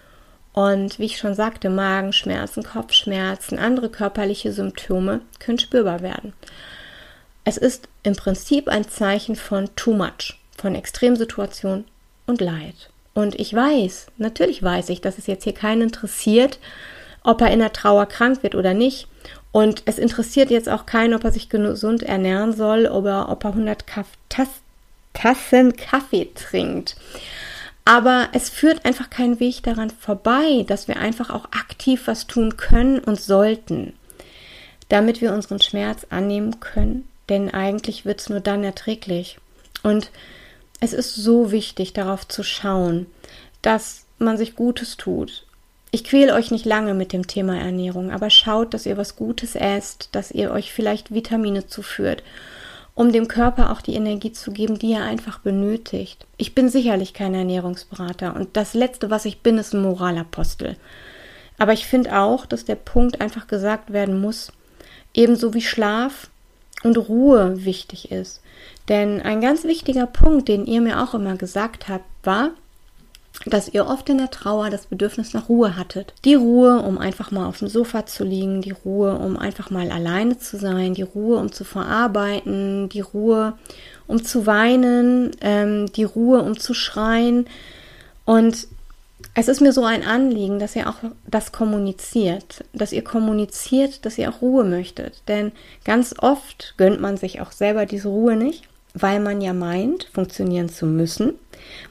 und 0.53 0.99
wie 0.99 1.05
ich 1.05 1.17
schon 1.17 1.35
sagte, 1.35 1.69
Magenschmerzen, 1.69 2.63
Kopfschmerzen, 2.63 3.59
andere 3.59 3.89
körperliche 3.89 4.53
Symptome 4.53 5.19
können 5.39 5.59
spürbar 5.59 6.01
werden. 6.01 6.31
Es 7.43 7.57
ist 7.57 7.89
im 8.03 8.15
Prinzip 8.15 8.69
ein 8.69 8.87
Zeichen 8.87 9.35
von 9.35 9.69
too 9.75 9.93
much, 9.93 10.39
von 10.57 10.75
Extremsituation 10.75 11.83
und 12.25 12.39
Leid. 12.39 12.89
Und 13.13 13.35
ich 13.37 13.53
weiß, 13.53 14.07
natürlich 14.17 14.63
weiß 14.63 14.87
ich, 14.89 15.01
dass 15.01 15.17
es 15.17 15.27
jetzt 15.27 15.43
hier 15.43 15.53
keinen 15.53 15.81
interessiert, 15.81 16.57
ob 17.23 17.41
er 17.41 17.51
in 17.51 17.59
der 17.59 17.73
Trauer 17.73 18.05
krank 18.05 18.43
wird 18.43 18.55
oder 18.55 18.73
nicht. 18.73 19.09
Und 19.51 19.83
es 19.85 19.97
interessiert 19.97 20.51
jetzt 20.51 20.69
auch 20.69 20.85
keinen, 20.85 21.13
ob 21.13 21.23
er 21.23 21.31
sich 21.31 21.49
gesund 21.49 22.03
ernähren 22.03 22.53
soll 22.53 22.85
oder 22.87 23.29
ob 23.29 23.43
er 23.43 23.51
100 23.51 23.87
Kaff 23.87 24.07
Tass 24.29 24.49
Tassen 25.13 25.75
Kaffee 25.75 26.29
trinkt. 26.35 26.95
Aber 27.85 28.29
es 28.33 28.49
führt 28.49 28.85
einfach 28.85 29.09
kein 29.09 29.39
Weg 29.39 29.63
daran 29.63 29.89
vorbei, 29.89 30.65
dass 30.67 30.87
wir 30.87 30.97
einfach 30.97 31.29
auch 31.29 31.45
aktiv 31.45 32.03
was 32.05 32.27
tun 32.27 32.57
können 32.57 32.99
und 32.99 33.19
sollten, 33.19 33.93
damit 34.89 35.21
wir 35.21 35.33
unseren 35.33 35.61
Schmerz 35.61 36.05
annehmen 36.09 36.59
können. 36.59 37.07
Denn 37.29 37.51
eigentlich 37.51 38.05
wird 38.05 38.19
es 38.19 38.29
nur 38.29 38.41
dann 38.41 38.63
erträglich. 38.63 39.39
Und 39.81 40.11
es 40.81 40.93
ist 40.93 41.15
so 41.15 41.51
wichtig, 41.51 41.93
darauf 41.93 42.27
zu 42.27 42.43
schauen, 42.43 43.07
dass 43.61 44.03
man 44.19 44.37
sich 44.37 44.55
Gutes 44.55 44.97
tut, 44.97 45.46
ich 45.91 46.03
quäle 46.03 46.33
euch 46.33 46.51
nicht 46.51 46.65
lange 46.65 46.93
mit 46.93 47.13
dem 47.13 47.27
Thema 47.27 47.57
Ernährung, 47.57 48.11
aber 48.11 48.29
schaut, 48.29 48.73
dass 48.73 48.85
ihr 48.85 48.97
was 48.97 49.15
Gutes 49.15 49.55
esst, 49.55 50.09
dass 50.11 50.31
ihr 50.31 50.51
euch 50.51 50.73
vielleicht 50.73 51.13
Vitamine 51.13 51.67
zuführt, 51.67 52.23
um 52.93 53.11
dem 53.11 53.27
Körper 53.27 53.71
auch 53.71 53.81
die 53.81 53.95
Energie 53.95 54.31
zu 54.31 54.51
geben, 54.51 54.79
die 54.79 54.93
er 54.93 55.03
einfach 55.03 55.39
benötigt. 55.39 56.25
Ich 56.37 56.55
bin 56.55 56.69
sicherlich 56.69 57.13
kein 57.13 57.33
Ernährungsberater 57.33 58.35
und 58.35 58.57
das 58.57 58.73
Letzte, 58.73 59.09
was 59.09 59.25
ich 59.25 59.41
bin, 59.41 59.57
ist 59.57 59.73
ein 59.73 59.81
Moralapostel. 59.81 60.75
Aber 61.57 61.73
ich 61.73 61.85
finde 61.85 62.17
auch, 62.19 62.45
dass 62.45 62.65
der 62.65 62.75
Punkt 62.75 63.21
einfach 63.21 63.47
gesagt 63.47 63.93
werden 63.93 64.19
muss, 64.19 64.51
ebenso 65.13 65.53
wie 65.53 65.61
Schlaf 65.61 66.29
und 66.83 66.97
Ruhe 66.97 67.65
wichtig 67.65 68.11
ist. 68.11 68.41
Denn 68.89 69.21
ein 69.21 69.41
ganz 69.41 69.63
wichtiger 69.63 70.05
Punkt, 70.05 70.47
den 70.47 70.65
ihr 70.65 70.81
mir 70.81 71.01
auch 71.01 71.13
immer 71.13 71.35
gesagt 71.35 71.89
habt, 71.89 72.05
war, 72.23 72.51
dass 73.45 73.69
ihr 73.69 73.85
oft 73.85 74.09
in 74.09 74.17
der 74.17 74.31
Trauer 74.31 74.69
das 74.69 74.87
Bedürfnis 74.87 75.33
nach 75.33 75.49
Ruhe 75.49 75.77
hattet. 75.77 76.13
Die 76.25 76.35
Ruhe, 76.35 76.79
um 76.79 76.97
einfach 76.97 77.31
mal 77.31 77.47
auf 77.47 77.59
dem 77.59 77.67
Sofa 77.67 78.05
zu 78.05 78.23
liegen, 78.23 78.61
die 78.61 78.71
Ruhe, 78.71 79.17
um 79.17 79.37
einfach 79.37 79.69
mal 79.69 79.91
alleine 79.91 80.37
zu 80.37 80.57
sein, 80.57 80.93
die 80.93 81.03
Ruhe, 81.03 81.37
um 81.37 81.51
zu 81.51 81.63
verarbeiten, 81.63 82.89
die 82.89 83.01
Ruhe, 83.01 83.53
um 84.07 84.23
zu 84.23 84.45
weinen, 84.45 85.31
ähm, 85.41 85.91
die 85.91 86.03
Ruhe, 86.03 86.41
um 86.41 86.59
zu 86.59 86.73
schreien. 86.73 87.45
Und 88.25 88.67
es 89.33 89.47
ist 89.47 89.61
mir 89.61 89.71
so 89.71 89.83
ein 89.83 90.03
Anliegen, 90.03 90.59
dass 90.59 90.75
ihr 90.75 90.89
auch 90.89 90.97
das 91.27 91.51
kommuniziert, 91.51 92.63
dass 92.73 92.91
ihr 92.91 93.03
kommuniziert, 93.03 94.05
dass 94.05 94.17
ihr 94.17 94.29
auch 94.29 94.41
Ruhe 94.41 94.63
möchtet. 94.63 95.21
Denn 95.27 95.51
ganz 95.85 96.15
oft 96.17 96.73
gönnt 96.77 97.01
man 97.01 97.17
sich 97.17 97.39
auch 97.41 97.51
selber 97.51 97.85
diese 97.85 98.09
Ruhe 98.09 98.35
nicht, 98.35 98.63
weil 98.93 99.19
man 99.19 99.41
ja 99.41 99.53
meint, 99.53 100.09
funktionieren 100.11 100.69
zu 100.69 100.85
müssen, 100.85 101.35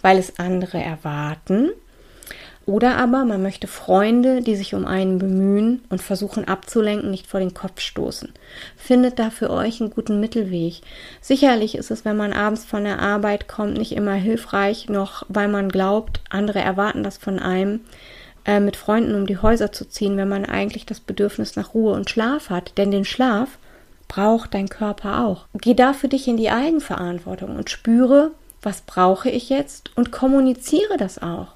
weil 0.02 0.18
es 0.18 0.38
andere 0.38 0.78
erwarten 0.78 1.70
oder 2.66 2.96
aber 2.96 3.24
man 3.24 3.42
möchte 3.42 3.68
Freunde, 3.68 4.42
die 4.42 4.56
sich 4.56 4.74
um 4.74 4.86
einen 4.86 5.18
bemühen 5.18 5.84
und 5.88 6.02
versuchen 6.02 6.48
abzulenken, 6.48 7.12
nicht 7.12 7.28
vor 7.28 7.38
den 7.38 7.54
Kopf 7.54 7.80
stoßen. 7.80 8.32
Findet 8.76 9.20
da 9.20 9.30
für 9.30 9.50
euch 9.50 9.80
einen 9.80 9.90
guten 9.90 10.18
Mittelweg. 10.18 10.80
Sicherlich 11.20 11.76
ist 11.76 11.92
es, 11.92 12.04
wenn 12.04 12.16
man 12.16 12.32
abends 12.32 12.64
von 12.64 12.82
der 12.82 12.98
Arbeit 12.98 13.46
kommt, 13.46 13.78
nicht 13.78 13.92
immer 13.92 14.14
hilfreich, 14.14 14.88
noch 14.88 15.22
weil 15.28 15.46
man 15.46 15.68
glaubt, 15.68 16.20
andere 16.28 16.58
erwarten 16.58 17.04
das 17.04 17.18
von 17.18 17.38
einem, 17.38 17.82
äh, 18.44 18.58
mit 18.58 18.74
Freunden 18.74 19.14
um 19.14 19.28
die 19.28 19.38
Häuser 19.38 19.70
zu 19.70 19.88
ziehen, 19.88 20.16
wenn 20.16 20.28
man 20.28 20.44
eigentlich 20.44 20.86
das 20.86 20.98
Bedürfnis 20.98 21.54
nach 21.54 21.72
Ruhe 21.72 21.92
und 21.92 22.10
Schlaf 22.10 22.50
hat. 22.50 22.76
Denn 22.78 22.90
den 22.90 23.04
Schlaf 23.04 23.58
braucht 24.08 24.54
dein 24.54 24.68
Körper 24.68 25.24
auch. 25.24 25.46
Geh 25.54 25.74
da 25.74 25.92
für 25.92 26.08
dich 26.08 26.26
in 26.26 26.36
die 26.36 26.50
Eigenverantwortung 26.50 27.54
und 27.54 27.70
spüre, 27.70 28.32
was 28.62 28.80
brauche 28.82 29.30
ich 29.30 29.48
jetzt 29.48 29.90
und 29.96 30.12
kommuniziere 30.12 30.96
das 30.98 31.20
auch. 31.20 31.48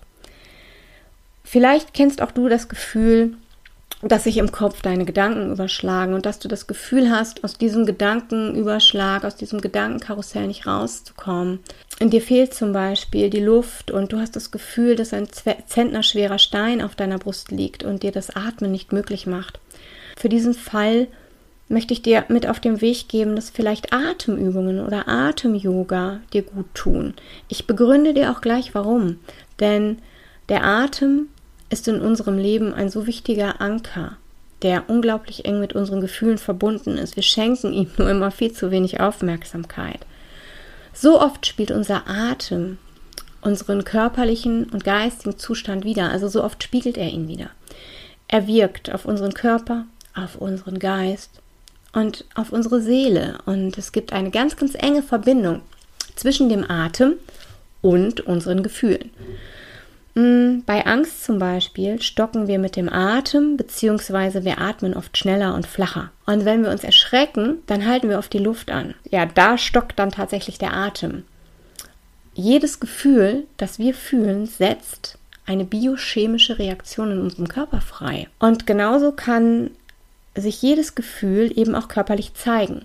Vielleicht 1.45 1.95
kennst 1.95 2.23
auch 2.23 2.31
du 2.31 2.49
das 2.49 2.69
Gefühl, 2.69 3.37
dass 4.03 4.25
sich 4.25 4.39
im 4.39 4.51
Kopf 4.51 4.81
deine 4.81 5.05
Gedanken 5.05 5.53
überschlagen 5.53 6.15
und 6.15 6.25
dass 6.25 6.39
du 6.39 6.49
das 6.49 6.67
Gefühl 6.67 7.11
hast, 7.11 7.45
aus 7.45 7.59
diesem 7.59 7.85
Gedankenüberschlag, 7.85 9.25
aus 9.25 9.37
diesem 9.37 9.61
Gedankenkarussell 9.61 10.47
nicht 10.47 10.67
rauszukommen. 10.67 11.61
In 11.99 12.09
dir 12.09 12.23
fehlt 12.23 12.55
zum 12.55 12.73
Beispiel 12.73 13.29
die 13.29 13.41
Luft 13.41 13.91
und 13.91 14.13
du 14.13 14.19
hast 14.19 14.37
das 14.37 14.51
Gefühl, 14.51 14.97
dass 14.97 15.13
ein 15.13 15.29
zentnerschwerer 15.67 16.39
Stein 16.39 16.81
auf 16.81 16.95
deiner 16.95 17.19
Brust 17.19 17.51
liegt 17.51 17.85
und 17.85 18.03
dir 18.03 18.13
das 18.13 18.31
Atmen 18.31 18.71
nicht 18.71 18.93
möglich 18.93 19.27
macht. 19.27 19.61
Für 20.17 20.31
diesen 20.31 20.55
Fall 20.55 21.09
möchte 21.71 21.95
ich 21.95 22.03
dir 22.03 22.25
mit 22.29 22.47
auf 22.47 22.61
den 22.61 22.81
Weg 22.81 23.09
geben, 23.09 23.37
dass 23.37 23.49
vielleicht 23.49 23.93
Atemübungen 23.93 24.81
oder 24.81 25.09
Atem-Yoga 25.09 26.21
dir 26.33 26.43
gut 26.43 26.67
tun. 26.75 27.15
Ich 27.49 27.67
begründe 27.67 28.13
dir 28.13 28.33
auch 28.33 28.41
gleich 28.41 28.75
warum. 28.75 29.19
Denn 29.61 29.99
der 30.49 30.65
Atem 30.65 31.29
ist 31.71 31.87
in 31.87 32.01
unserem 32.01 32.39
Leben 32.39 32.75
ein 32.75 32.91
so 32.91 33.07
wichtiger 33.07 33.61
Anker, 33.61 34.17
der 34.63 34.91
unglaublich 34.91 35.45
eng 35.45 35.61
mit 35.61 35.75
unseren 35.75 36.01
Gefühlen 36.01 36.39
verbunden 36.39 36.99
ist. 36.99 37.15
Wir 37.15 37.23
schenken 37.23 37.73
ihm 37.73 37.91
nur 37.97 38.11
immer 38.11 38.33
viel 38.33 38.53
zu 38.53 38.71
wenig 38.71 39.01
Aufmerksamkeit. 39.01 40.01
So 40.93 41.21
oft 41.21 41.47
spielt 41.47 41.71
unser 41.71 42.09
Atem 42.09 42.79
unseren 43.43 43.85
körperlichen 43.85 44.65
und 44.65 44.85
geistigen 44.85 45.39
Zustand 45.39 45.85
wieder, 45.85 46.11
also 46.11 46.29
so 46.29 46.45
oft 46.45 46.63
spiegelt 46.63 46.99
er 46.99 47.09
ihn 47.09 47.29
wieder. 47.29 47.51
Er 48.29 48.47
wirkt 48.47 48.93
auf 48.93 49.07
unseren 49.07 49.35
Körper, 49.35 49.87
auf 50.15 50.37
unseren 50.37 50.79
Geist 50.79 51.40
und 51.93 52.25
auf 52.35 52.53
unsere 52.53 52.81
Seele 52.81 53.39
und 53.47 53.77
es 53.79 53.93
gibt 53.93 54.13
eine 54.13 54.31
ganz, 54.31 54.57
ganz 54.57 54.75
enge 54.75 55.03
Verbindung 55.03 55.63
zwischen 56.15 56.49
dem 56.49 56.69
Atem 56.69 57.15
und 57.83 58.21
unseren 58.21 58.63
Gefühlen. 58.63 59.11
Mm, 60.15 60.61
bei 60.67 60.87
Angst 60.87 61.25
zum 61.25 61.39
Beispiel 61.39 62.03
stocken 62.03 62.49
wir 62.49 62.59
mit 62.59 62.77
dem 62.77 62.93
Atem, 62.93 63.57
beziehungsweise 63.57 64.45
wir 64.45 64.61
atmen 64.61 64.95
oft 64.95 65.17
schneller 65.17 65.55
und 65.55 65.67
flacher. 65.67 66.11
Und 66.27 66.45
wenn 66.45 66.63
wir 66.63 66.71
uns 66.71 66.85
erschrecken, 66.85 67.59
dann 67.67 67.87
halten 67.87 68.09
wir 68.09 68.19
oft 68.19 68.33
die 68.33 68.39
Luft 68.39 68.71
an. 68.71 68.95
Ja, 69.11 69.27
da 69.27 69.57
stockt 69.57 69.99
dann 69.99 70.11
tatsächlich 70.11 70.59
der 70.59 70.75
Atem. 70.75 71.25
Jedes 72.35 72.81
Gefühl, 72.81 73.47
das 73.57 73.79
wir 73.79 73.95
fühlen, 73.95 74.47
setzt 74.47 75.19
eine 75.47 75.65
biochemische 75.65 76.59
Reaktion 76.59 77.11
in 77.11 77.21
unserem 77.21 77.49
Körper 77.49 77.81
frei. 77.81 78.29
Und 78.39 78.67
genauso 78.67 79.13
kann 79.13 79.71
sich 80.35 80.63
jedes 80.63 80.95
Gefühl 80.95 81.57
eben 81.57 81.75
auch 81.75 81.89
körperlich 81.89 82.35
zeigen. 82.35 82.85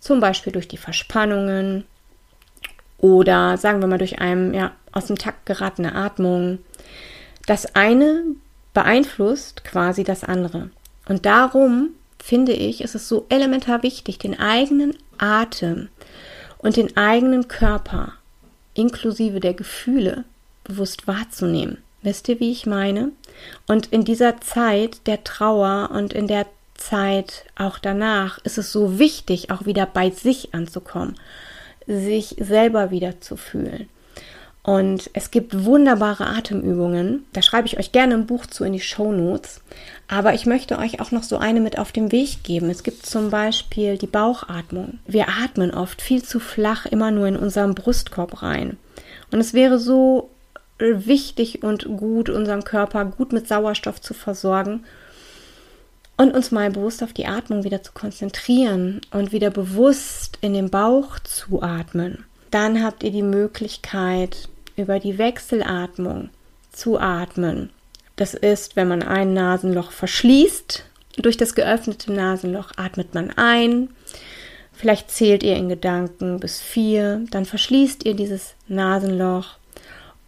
Zum 0.00 0.20
Beispiel 0.20 0.52
durch 0.52 0.68
die 0.68 0.76
Verspannungen, 0.76 1.84
oder 2.98 3.56
sagen 3.56 3.80
wir 3.80 3.86
mal 3.88 3.98
durch 3.98 4.20
einen 4.20 4.54
ja, 4.54 4.72
aus 4.92 5.06
dem 5.06 5.16
Takt 5.16 5.46
geratene 5.46 5.94
Atmung. 5.94 6.58
Das 7.46 7.74
eine 7.74 8.24
beeinflusst 8.74 9.64
quasi 9.64 10.04
das 10.04 10.24
andere. 10.24 10.70
Und 11.08 11.24
darum 11.24 11.90
finde 12.22 12.52
ich, 12.52 12.82
ist 12.82 12.94
es 12.94 13.08
so 13.08 13.26
elementar 13.28 13.82
wichtig, 13.82 14.18
den 14.18 14.38
eigenen 14.38 14.96
Atem 15.16 15.88
und 16.58 16.76
den 16.76 16.96
eigenen 16.96 17.48
Körper 17.48 18.12
inklusive 18.74 19.40
der 19.40 19.54
Gefühle 19.54 20.24
bewusst 20.64 21.06
wahrzunehmen. 21.06 21.78
Wisst 22.02 22.28
ihr, 22.28 22.38
wie 22.38 22.52
ich 22.52 22.66
meine? 22.66 23.12
Und 23.66 23.86
in 23.86 24.04
dieser 24.04 24.40
Zeit 24.40 25.06
der 25.06 25.24
Trauer 25.24 25.90
und 25.92 26.12
in 26.12 26.28
der 26.28 26.46
Zeit 26.78 27.44
auch 27.56 27.78
danach 27.78 28.38
ist 28.44 28.56
es 28.56 28.72
so 28.72 28.98
wichtig, 28.98 29.50
auch 29.50 29.66
wieder 29.66 29.84
bei 29.86 30.10
sich 30.10 30.54
anzukommen 30.54 31.16
sich 31.88 32.36
selber 32.38 32.90
wieder 32.90 33.20
zu 33.20 33.36
fühlen. 33.36 33.88
Und 34.62 35.08
es 35.14 35.30
gibt 35.30 35.64
wunderbare 35.64 36.26
Atemübungen. 36.26 37.24
Da 37.32 37.40
schreibe 37.40 37.66
ich 37.66 37.78
euch 37.78 37.90
gerne 37.90 38.14
ein 38.14 38.26
Buch 38.26 38.44
zu 38.44 38.64
in 38.64 38.74
die 38.74 38.80
Show 38.80 39.12
Notes. 39.12 39.62
Aber 40.08 40.34
ich 40.34 40.44
möchte 40.44 40.78
euch 40.78 41.00
auch 41.00 41.10
noch 41.10 41.22
so 41.22 41.38
eine 41.38 41.60
mit 41.60 41.78
auf 41.78 41.90
den 41.90 42.12
Weg 42.12 42.42
geben. 42.42 42.68
Es 42.68 42.82
gibt 42.82 43.06
zum 43.06 43.30
Beispiel 43.30 43.96
die 43.96 44.06
Bauchatmung. 44.06 44.98
Wir 45.06 45.28
atmen 45.42 45.72
oft 45.72 46.02
viel 46.02 46.22
zu 46.22 46.38
flach 46.38 46.84
immer 46.84 47.10
nur 47.10 47.26
in 47.26 47.36
unseren 47.36 47.74
Brustkorb 47.74 48.42
rein. 48.42 48.76
Und 49.30 49.40
es 49.40 49.54
wäre 49.54 49.78
so 49.78 50.28
wichtig 50.78 51.62
und 51.62 51.86
gut, 51.96 52.28
unseren 52.28 52.62
Körper 52.62 53.06
gut 53.06 53.32
mit 53.32 53.48
Sauerstoff 53.48 54.02
zu 54.02 54.12
versorgen 54.12 54.84
und 56.18 56.34
uns 56.34 56.50
mal 56.50 56.70
bewusst 56.70 57.02
auf 57.02 57.14
die 57.14 57.26
Atmung 57.26 57.64
wieder 57.64 57.82
zu 57.82 57.92
konzentrieren 57.92 59.00
und 59.12 59.32
wieder 59.32 59.50
bewusst 59.50 60.36
in 60.42 60.52
den 60.52 60.68
Bauch 60.68 61.18
zu 61.20 61.62
atmen. 61.62 62.24
Dann 62.50 62.82
habt 62.84 63.02
ihr 63.02 63.10
die 63.10 63.22
Möglichkeit, 63.22 64.48
über 64.76 64.98
die 64.98 65.16
Wechselatmung 65.16 66.28
zu 66.72 66.98
atmen. 66.98 67.70
Das 68.16 68.34
ist, 68.34 68.74
wenn 68.74 68.88
man 68.88 69.02
ein 69.02 69.32
Nasenloch 69.32 69.92
verschließt. 69.92 70.84
Durch 71.18 71.36
das 71.36 71.54
geöffnete 71.54 72.12
Nasenloch 72.12 72.72
atmet 72.76 73.14
man 73.14 73.30
ein. 73.30 73.90
Vielleicht 74.72 75.10
zählt 75.10 75.42
ihr 75.42 75.56
in 75.56 75.68
Gedanken 75.68 76.40
bis 76.40 76.60
vier. 76.60 77.24
Dann 77.30 77.44
verschließt 77.44 78.04
ihr 78.06 78.14
dieses 78.14 78.54
Nasenloch 78.66 79.56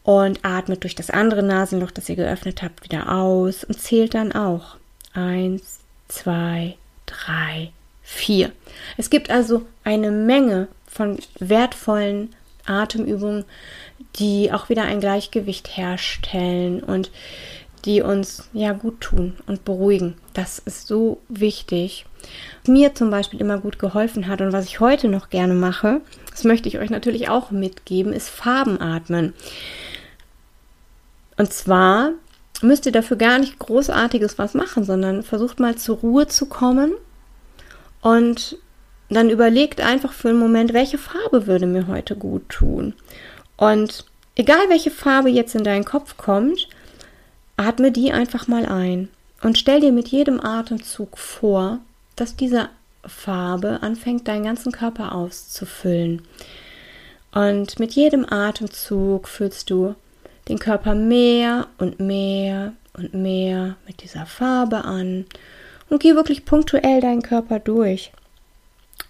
und 0.04 0.44
atmet 0.44 0.84
durch 0.84 0.94
das 0.94 1.10
andere 1.10 1.42
Nasenloch, 1.42 1.90
das 1.90 2.08
ihr 2.08 2.16
geöffnet 2.16 2.62
habt, 2.62 2.84
wieder 2.84 3.12
aus 3.12 3.64
und 3.64 3.80
zählt 3.80 4.14
dann 4.14 4.32
auch. 4.32 4.76
Eins, 5.12 5.79
zwei, 6.10 6.76
drei, 7.06 7.72
vier. 8.02 8.52
Es 8.96 9.10
gibt 9.10 9.30
also 9.30 9.66
eine 9.84 10.10
Menge 10.10 10.68
von 10.86 11.18
wertvollen 11.38 12.34
Atemübungen, 12.66 13.44
die 14.16 14.52
auch 14.52 14.68
wieder 14.68 14.82
ein 14.82 15.00
Gleichgewicht 15.00 15.76
herstellen 15.76 16.82
und 16.82 17.10
die 17.84 18.02
uns 18.02 18.50
ja 18.52 18.72
gut 18.72 19.00
tun 19.00 19.36
und 19.46 19.64
beruhigen. 19.64 20.16
Das 20.34 20.58
ist 20.58 20.86
so 20.86 21.20
wichtig. 21.28 22.04
Was 22.62 22.70
mir 22.70 22.94
zum 22.94 23.10
Beispiel 23.10 23.40
immer 23.40 23.58
gut 23.58 23.78
geholfen 23.78 24.26
hat 24.26 24.42
und 24.42 24.52
was 24.52 24.66
ich 24.66 24.80
heute 24.80 25.08
noch 25.08 25.30
gerne 25.30 25.54
mache, 25.54 26.02
das 26.30 26.44
möchte 26.44 26.68
ich 26.68 26.78
euch 26.78 26.90
natürlich 26.90 27.28
auch 27.30 27.50
mitgeben, 27.50 28.12
ist 28.12 28.28
Farbenatmen. 28.28 29.32
Und 31.38 31.52
zwar 31.52 32.12
müsst 32.62 32.86
ihr 32.86 32.92
dafür 32.92 33.16
gar 33.16 33.38
nicht 33.38 33.58
großartiges 33.58 34.38
was 34.38 34.54
machen, 34.54 34.84
sondern 34.84 35.22
versucht 35.22 35.60
mal 35.60 35.76
zur 35.76 35.98
Ruhe 35.98 36.26
zu 36.26 36.46
kommen 36.46 36.92
und 38.00 38.58
dann 39.08 39.30
überlegt 39.30 39.80
einfach 39.80 40.12
für 40.12 40.28
einen 40.28 40.38
Moment, 40.38 40.72
welche 40.72 40.98
Farbe 40.98 41.46
würde 41.46 41.66
mir 41.66 41.88
heute 41.88 42.14
gut 42.16 42.48
tun. 42.48 42.94
Und 43.56 44.04
egal 44.36 44.68
welche 44.68 44.90
Farbe 44.90 45.28
jetzt 45.28 45.54
in 45.54 45.64
deinen 45.64 45.84
Kopf 45.84 46.16
kommt, 46.16 46.68
atme 47.56 47.90
die 47.90 48.12
einfach 48.12 48.46
mal 48.46 48.66
ein 48.66 49.08
und 49.42 49.58
stell 49.58 49.80
dir 49.80 49.92
mit 49.92 50.08
jedem 50.08 50.40
Atemzug 50.40 51.18
vor, 51.18 51.78
dass 52.16 52.36
diese 52.36 52.68
Farbe 53.04 53.78
anfängt, 53.82 54.28
deinen 54.28 54.44
ganzen 54.44 54.72
Körper 54.72 55.14
auszufüllen. 55.14 56.22
Und 57.32 57.78
mit 57.78 57.92
jedem 57.92 58.26
Atemzug 58.30 59.28
fühlst 59.28 59.70
du 59.70 59.94
den 60.48 60.58
Körper 60.58 60.94
mehr 60.94 61.68
und 61.78 62.00
mehr 62.00 62.72
und 62.94 63.14
mehr 63.14 63.76
mit 63.86 64.02
dieser 64.02 64.26
Farbe 64.26 64.84
an 64.84 65.26
und 65.88 66.02
geh 66.02 66.14
wirklich 66.14 66.44
punktuell 66.44 67.00
deinen 67.00 67.22
Körper 67.22 67.58
durch. 67.58 68.12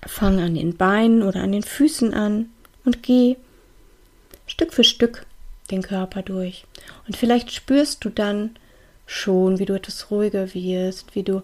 Fang 0.07 0.41
an 0.41 0.55
den 0.55 0.77
Beinen 0.77 1.23
oder 1.23 1.43
an 1.43 1.53
den 1.53 1.63
Füßen 1.63 2.15
an 2.15 2.51
und 2.85 3.03
geh 3.03 3.37
Stück 4.47 4.73
für 4.73 4.85
Stück 4.85 5.27
den 5.71 5.83
Körper 5.83 6.23
durch. 6.23 6.65
Und 7.07 7.17
vielleicht 7.17 7.53
spürst 7.53 8.05
du 8.05 8.09
dann 8.09 8.57
schon, 9.07 9.59
wie 9.59 9.67
du 9.67 9.75
etwas 9.75 10.11
ruhiger 10.11 10.55
wirst, 10.55 11.15
wie 11.15 11.23
du 11.23 11.43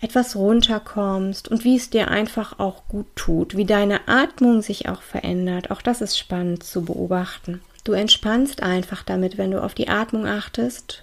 etwas 0.00 0.34
runterkommst 0.34 1.48
und 1.48 1.64
wie 1.64 1.76
es 1.76 1.90
dir 1.90 2.08
einfach 2.08 2.58
auch 2.58 2.82
gut 2.88 3.06
tut, 3.14 3.56
wie 3.56 3.64
deine 3.64 4.08
Atmung 4.08 4.60
sich 4.60 4.88
auch 4.88 5.02
verändert. 5.02 5.70
Auch 5.70 5.80
das 5.80 6.00
ist 6.00 6.18
spannend 6.18 6.64
zu 6.64 6.82
beobachten. 6.82 7.60
Du 7.84 7.92
entspannst 7.92 8.62
einfach 8.62 9.02
damit, 9.02 9.38
wenn 9.38 9.50
du 9.50 9.62
auf 9.62 9.74
die 9.74 9.88
Atmung 9.88 10.26
achtest 10.26 11.02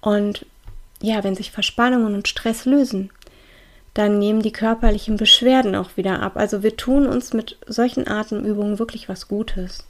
und 0.00 0.44
ja, 1.02 1.24
wenn 1.24 1.36
sich 1.36 1.50
Verspannungen 1.50 2.14
und 2.14 2.28
Stress 2.28 2.64
lösen, 2.64 3.10
dann 3.94 4.18
nehmen 4.18 4.42
die 4.42 4.52
körperlichen 4.52 5.16
Beschwerden 5.16 5.74
auch 5.74 5.96
wieder 5.96 6.20
ab. 6.20 6.32
Also 6.36 6.62
wir 6.62 6.76
tun 6.76 7.06
uns 7.06 7.32
mit 7.32 7.56
solchen 7.66 8.06
Atemübungen 8.06 8.78
wirklich 8.78 9.08
was 9.08 9.28
Gutes. 9.28 9.84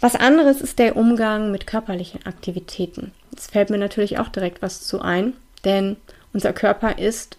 Was 0.00 0.16
anderes 0.16 0.60
ist 0.60 0.78
der 0.78 0.96
Umgang 0.96 1.50
mit 1.50 1.66
körperlichen 1.66 2.24
Aktivitäten. 2.24 3.12
Es 3.36 3.48
fällt 3.48 3.70
mir 3.70 3.78
natürlich 3.78 4.18
auch 4.18 4.28
direkt 4.28 4.62
was 4.62 4.82
zu 4.86 5.00
ein, 5.00 5.34
denn 5.64 5.96
unser 6.32 6.52
Körper 6.52 6.98
ist 6.98 7.36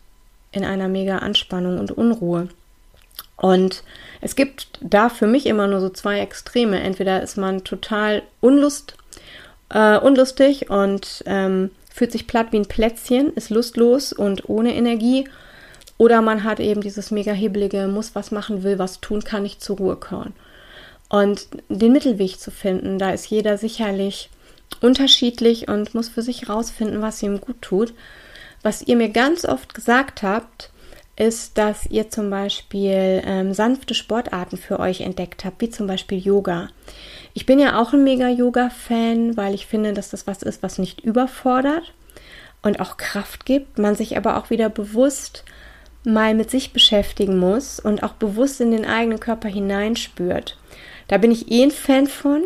in 0.52 0.64
einer 0.64 0.88
mega 0.88 1.20
Anspannung 1.20 1.80
und 1.80 1.92
Unruhe. 1.92 2.50
Und 3.42 3.84
es 4.22 4.36
gibt 4.36 4.68
da 4.82 5.10
für 5.10 5.26
mich 5.26 5.48
immer 5.48 5.66
nur 5.66 5.82
so 5.82 5.90
zwei 5.90 6.20
Extreme. 6.20 6.80
Entweder 6.80 7.24
ist 7.24 7.38
man 7.38 7.64
total 7.64 8.22
unlust, 8.40 8.96
äh, 9.70 9.98
unlustig 9.98 10.70
und 10.70 11.24
ähm, 11.26 11.72
fühlt 11.92 12.12
sich 12.12 12.28
platt 12.28 12.48
wie 12.52 12.58
ein 12.58 12.68
Plätzchen, 12.68 13.34
ist 13.34 13.50
lustlos 13.50 14.14
und 14.14 14.48
ohne 14.48 14.76
Energie. 14.76 15.28
Oder 15.98 16.22
man 16.22 16.44
hat 16.44 16.60
eben 16.60 16.82
dieses 16.82 17.10
mega 17.10 17.32
hebelige, 17.32 17.88
muss 17.88 18.14
was 18.14 18.30
machen, 18.30 18.64
will 18.64 18.78
was 18.78 19.02
tun, 19.02 19.24
kann 19.24 19.42
nicht 19.42 19.64
zur 19.64 19.78
Ruhe 19.78 19.96
kommen. 19.96 20.34
Und 21.10 21.48
den 21.68 21.92
Mittelweg 21.92 22.40
zu 22.40 22.52
finden, 22.52 23.00
da 23.00 23.10
ist 23.10 23.26
jeder 23.26 23.58
sicherlich 23.58 24.30
unterschiedlich 24.82 25.68
und 25.68 25.96
muss 25.96 26.10
für 26.10 26.22
sich 26.22 26.48
rausfinden, 26.48 27.02
was 27.02 27.24
ihm 27.24 27.42
gut 27.42 27.62
tut. 27.62 27.94
Was 28.62 28.84
ihr 28.84 28.96
mir 28.96 29.10
ganz 29.10 29.46
oft 29.46 29.74
gesagt 29.74 30.22
habt, 30.22 30.71
ist, 31.22 31.58
dass 31.60 31.86
ihr 31.86 32.10
zum 32.10 32.32
Beispiel 32.32 33.22
ähm, 33.26 33.54
sanfte 33.54 33.94
Sportarten 33.94 34.58
für 34.58 34.80
euch 34.80 35.02
entdeckt 35.02 35.46
habt, 35.46 35.62
wie 35.62 35.70
zum 35.70 35.86
Beispiel 35.86 36.18
Yoga. 36.18 36.70
Ich 37.34 37.46
bin 37.46 37.60
ja 37.60 37.80
auch 37.80 37.94
ein 37.94 38.04
Mega-Yoga-Fan, 38.04 39.38
weil 39.38 39.54
ich 39.54 39.68
finde, 39.68 39.94
dass 39.94 40.10
das 40.10 40.26
was 40.26 40.42
ist, 40.42 40.64
was 40.64 40.80
nicht 40.80 41.02
überfordert 41.02 41.94
und 42.64 42.80
auch 42.80 42.98
Kraft 42.98 43.46
gibt, 43.46 43.78
man 43.78 43.96
sich 43.96 44.18
aber 44.18 44.38
auch 44.38 44.50
wieder 44.50 44.70
bewusst 44.70 45.44
mal 46.04 46.34
mit 46.34 46.50
sich 46.50 46.74
beschäftigen 46.74 47.38
muss 47.38 47.80
und 47.80 48.02
auch 48.02 48.14
bewusst 48.14 48.60
in 48.60 48.72
den 48.72 48.86
eigenen 48.86 49.20
Körper 49.20 49.48
hineinspürt. 49.48 50.58
Da 51.08 51.20
bin 51.20 51.30
ich 51.30 51.52
eh 51.52 51.62
ein 51.64 51.72
Fan 51.72 52.08
von. 52.08 52.44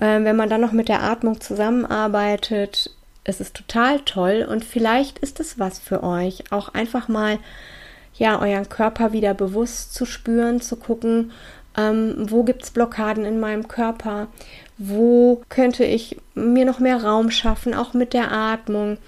Ähm, 0.00 0.24
wenn 0.24 0.34
man 0.34 0.50
dann 0.50 0.60
noch 0.60 0.72
mit 0.72 0.88
der 0.88 1.02
Atmung 1.02 1.40
zusammenarbeitet, 1.40 2.90
ist 3.22 3.40
es 3.40 3.52
total 3.52 4.00
toll 4.00 4.44
und 4.48 4.64
vielleicht 4.64 5.20
ist 5.20 5.38
es 5.38 5.60
was 5.60 5.78
für 5.78 6.02
euch, 6.02 6.50
auch 6.50 6.74
einfach 6.74 7.06
mal 7.06 7.38
ja 8.20 8.40
euren 8.40 8.68
Körper 8.68 9.12
wieder 9.12 9.32
bewusst 9.34 9.94
zu 9.94 10.04
spüren, 10.04 10.60
zu 10.60 10.76
gucken, 10.76 11.32
ähm, 11.76 12.14
wo 12.30 12.44
gibt 12.44 12.62
es 12.62 12.70
Blockaden 12.70 13.24
in 13.24 13.40
meinem 13.40 13.66
Körper, 13.66 14.28
wo 14.76 15.42
könnte 15.48 15.84
ich 15.84 16.18
mir 16.34 16.66
noch 16.66 16.80
mehr 16.80 17.02
Raum 17.02 17.30
schaffen, 17.30 17.74
auch 17.74 17.94
mit 17.94 18.12
der 18.12 18.30
Atmung. 18.30 18.98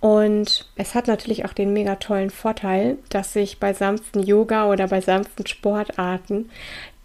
Und 0.00 0.66
es 0.76 0.94
hat 0.94 1.06
natürlich 1.06 1.44
auch 1.44 1.52
den 1.52 1.74
mega 1.74 1.96
tollen 1.96 2.30
Vorteil, 2.30 2.96
dass 3.10 3.34
sich 3.34 3.60
bei 3.60 3.74
sanften 3.74 4.22
Yoga 4.22 4.70
oder 4.70 4.88
bei 4.88 5.02
sanften 5.02 5.46
Sportarten 5.46 6.48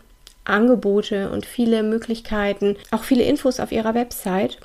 Angebote 0.46 1.30
und 1.30 1.46
viele 1.46 1.84
Möglichkeiten, 1.84 2.76
auch 2.92 3.04
viele 3.04 3.24
Infos 3.24 3.60
auf 3.60 3.72
ihrer 3.72 3.94
Website. 3.94 4.58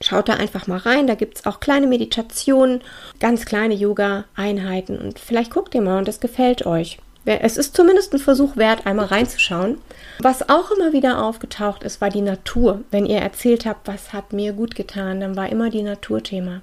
Schaut 0.00 0.28
da 0.28 0.34
einfach 0.34 0.66
mal 0.66 0.78
rein, 0.78 1.06
da 1.06 1.14
gibt 1.14 1.38
es 1.38 1.46
auch 1.46 1.60
kleine 1.60 1.86
Meditationen, 1.86 2.82
ganz 3.18 3.44
kleine 3.44 3.74
Yoga-Einheiten 3.74 4.98
und 4.98 5.18
vielleicht 5.18 5.52
guckt 5.52 5.74
ihr 5.74 5.80
mal 5.80 5.98
und 5.98 6.08
das 6.08 6.20
gefällt 6.20 6.66
euch. 6.66 6.98
Es 7.24 7.58
ist 7.58 7.76
zumindest 7.76 8.14
ein 8.14 8.20
Versuch 8.20 8.56
wert, 8.56 8.86
einmal 8.86 9.06
reinzuschauen. 9.06 9.78
Was 10.18 10.48
auch 10.48 10.70
immer 10.70 10.94
wieder 10.94 11.22
aufgetaucht 11.22 11.82
ist, 11.82 12.00
war 12.00 12.08
die 12.08 12.22
Natur. 12.22 12.82
Wenn 12.90 13.04
ihr 13.04 13.18
erzählt 13.18 13.66
habt, 13.66 13.86
was 13.86 14.14
hat 14.14 14.32
mir 14.32 14.54
gut 14.54 14.74
getan, 14.74 15.20
dann 15.20 15.36
war 15.36 15.50
immer 15.50 15.68
die 15.68 15.82
Natur 15.82 16.22
Thema. 16.22 16.62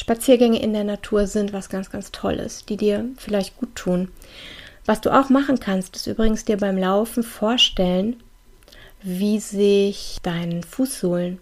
Spaziergänge 0.00 0.60
in 0.60 0.72
der 0.72 0.84
Natur 0.84 1.26
sind 1.26 1.52
was 1.52 1.68
ganz, 1.68 1.90
ganz 1.90 2.10
Tolles, 2.10 2.64
die 2.64 2.78
dir 2.78 3.04
vielleicht 3.18 3.58
gut 3.58 3.74
tun. 3.76 4.08
Was 4.86 5.02
du 5.02 5.10
auch 5.10 5.28
machen 5.28 5.60
kannst, 5.60 5.94
ist 5.94 6.06
übrigens 6.06 6.46
dir 6.46 6.56
beim 6.56 6.78
Laufen 6.78 7.22
vorstellen, 7.22 8.16
wie 9.02 9.38
sich 9.38 10.16
deinen 10.22 10.62
Fußsohlen 10.62 11.38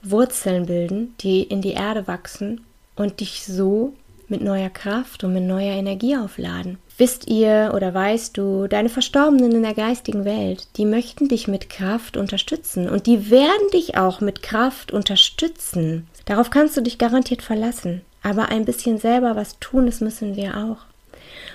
Wurzeln 0.00 0.66
bilden, 0.66 1.14
die 1.20 1.42
in 1.42 1.60
die 1.60 1.72
Erde 1.72 2.06
wachsen 2.06 2.64
und 2.94 3.18
dich 3.18 3.44
so 3.44 3.94
mit 4.28 4.42
neuer 4.42 4.70
Kraft 4.70 5.24
und 5.24 5.34
mit 5.34 5.42
neuer 5.42 5.74
Energie 5.74 6.16
aufladen. 6.16 6.78
Wisst 6.98 7.28
ihr 7.28 7.72
oder 7.74 7.92
weißt 7.92 8.36
du, 8.36 8.68
deine 8.68 8.88
Verstorbenen 8.90 9.52
in 9.52 9.62
der 9.62 9.74
geistigen 9.74 10.24
Welt, 10.24 10.68
die 10.76 10.84
möchten 10.84 11.28
dich 11.28 11.48
mit 11.48 11.68
Kraft 11.68 12.16
unterstützen 12.16 12.88
und 12.88 13.06
die 13.06 13.30
werden 13.30 13.70
dich 13.72 13.96
auch 13.96 14.20
mit 14.20 14.42
Kraft 14.42 14.92
unterstützen. 14.92 16.06
Darauf 16.24 16.50
kannst 16.50 16.76
du 16.76 16.80
dich 16.80 16.98
garantiert 16.98 17.42
verlassen. 17.42 18.02
Aber 18.22 18.48
ein 18.48 18.64
bisschen 18.64 18.98
selber 18.98 19.34
was 19.34 19.58
tun, 19.58 19.86
das 19.86 20.00
müssen 20.00 20.36
wir 20.36 20.56
auch. 20.56 20.84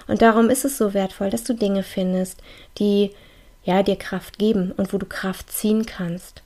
Und 0.08 0.22
darum 0.22 0.50
ist 0.50 0.66
es 0.66 0.78
so 0.78 0.94
wertvoll, 0.94 1.30
dass 1.30 1.44
du 1.44 1.54
Dinge 1.54 1.84
findest, 1.84 2.42
die 2.78 3.12
ja 3.64 3.84
dir 3.84 3.96
Kraft 3.96 4.38
geben 4.38 4.74
und 4.76 4.94
wo 4.94 4.98
du 4.98 5.06
Kraft 5.06 5.52
ziehen 5.52 5.86
kannst. 5.86 6.42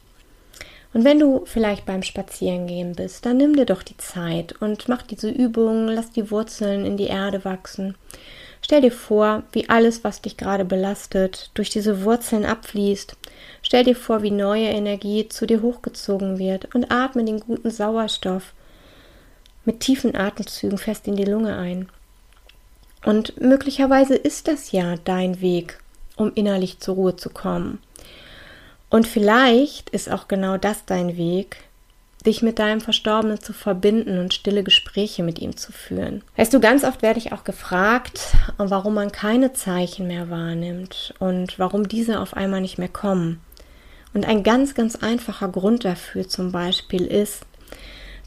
Und 0.94 1.06
wenn 1.06 1.20
du 1.20 1.44
vielleicht 1.46 1.86
beim 1.86 2.04
Spazierengehen 2.04 2.96
bist, 2.96 3.26
dann 3.26 3.38
nimm 3.38 3.56
dir 3.56 3.66
doch 3.66 3.82
die 3.82 3.98
Zeit 3.98 4.62
und 4.62 4.90
mach 4.90 5.04
diese 5.04 5.30
Übung, 5.30 5.88
lass 5.88 6.12
die 6.12 6.30
Wurzeln 6.32 6.86
in 6.86 6.98
die 6.98 7.08
Erde 7.08 7.46
wachsen. 7.46 7.96
Stell 8.64 8.82
dir 8.82 8.92
vor, 8.92 9.44
wie 9.52 9.70
alles, 9.70 10.04
was 10.04 10.22
dich 10.22 10.38
gerade 10.38 10.66
belastet, 10.66 11.50
durch 11.56 11.70
diese 11.70 12.04
Wurzeln 12.04 12.46
abfließt. 12.46 13.16
Stell 13.64 13.84
dir 13.84 13.96
vor, 13.96 14.22
wie 14.22 14.32
neue 14.32 14.68
Energie 14.68 15.28
zu 15.28 15.46
dir 15.46 15.62
hochgezogen 15.62 16.38
wird 16.38 16.74
und 16.76 16.92
atme 16.92 17.24
den 17.26 17.40
guten 17.40 17.72
Sauerstoff 17.72 18.54
mit 19.66 19.80
tiefen 19.80 20.16
Atemzügen 20.16 20.78
fest 20.78 21.08
in 21.08 21.16
die 21.16 21.26
Lunge 21.26 21.58
ein. 21.58 21.90
Und 23.04 23.40
möglicherweise 23.42 24.16
ist 24.16 24.48
das 24.48 24.72
ja 24.72 24.96
dein 25.04 25.42
Weg, 25.42 25.80
um 26.16 26.32
innerlich 26.36 26.80
zur 26.80 26.96
Ruhe 26.96 27.16
zu 27.16 27.30
kommen. 27.30 27.80
Und 28.90 29.08
vielleicht 29.08 29.90
ist 29.90 30.12
auch 30.12 30.28
genau 30.28 30.58
das 30.58 30.86
dein 30.86 31.18
Weg, 31.18 31.58
dich 32.24 32.42
mit 32.42 32.60
deinem 32.60 32.82
Verstorbenen 32.82 33.40
zu 33.40 33.54
verbinden 33.54 34.20
und 34.20 34.34
stille 34.34 34.64
Gespräche 34.64 35.24
mit 35.24 35.40
ihm 35.40 35.58
zu 35.58 35.72
führen. 35.72 36.24
Weißt 36.38 36.54
du, 36.54 36.60
ganz 36.60 36.84
oft 36.84 37.02
werde 37.02 37.20
ich 37.20 37.32
auch 37.34 37.44
gefragt, 37.44 38.36
warum 38.58 38.94
man 38.94 39.12
keine 39.12 39.54
Zeichen 39.54 40.08
mehr 40.08 40.30
wahrnimmt 40.30 41.14
und 41.20 41.58
warum 41.60 41.88
diese 41.88 42.20
auf 42.20 42.36
einmal 42.36 42.62
nicht 42.62 42.78
mehr 42.78 42.90
kommen. 42.90 43.42
Und 44.14 44.28
ein 44.28 44.44
ganz, 44.44 44.76
ganz 44.76 44.98
einfacher 44.98 45.48
Grund 45.48 45.86
dafür 45.86 46.28
zum 46.28 46.52
Beispiel 46.52 47.06
ist, 47.06 47.46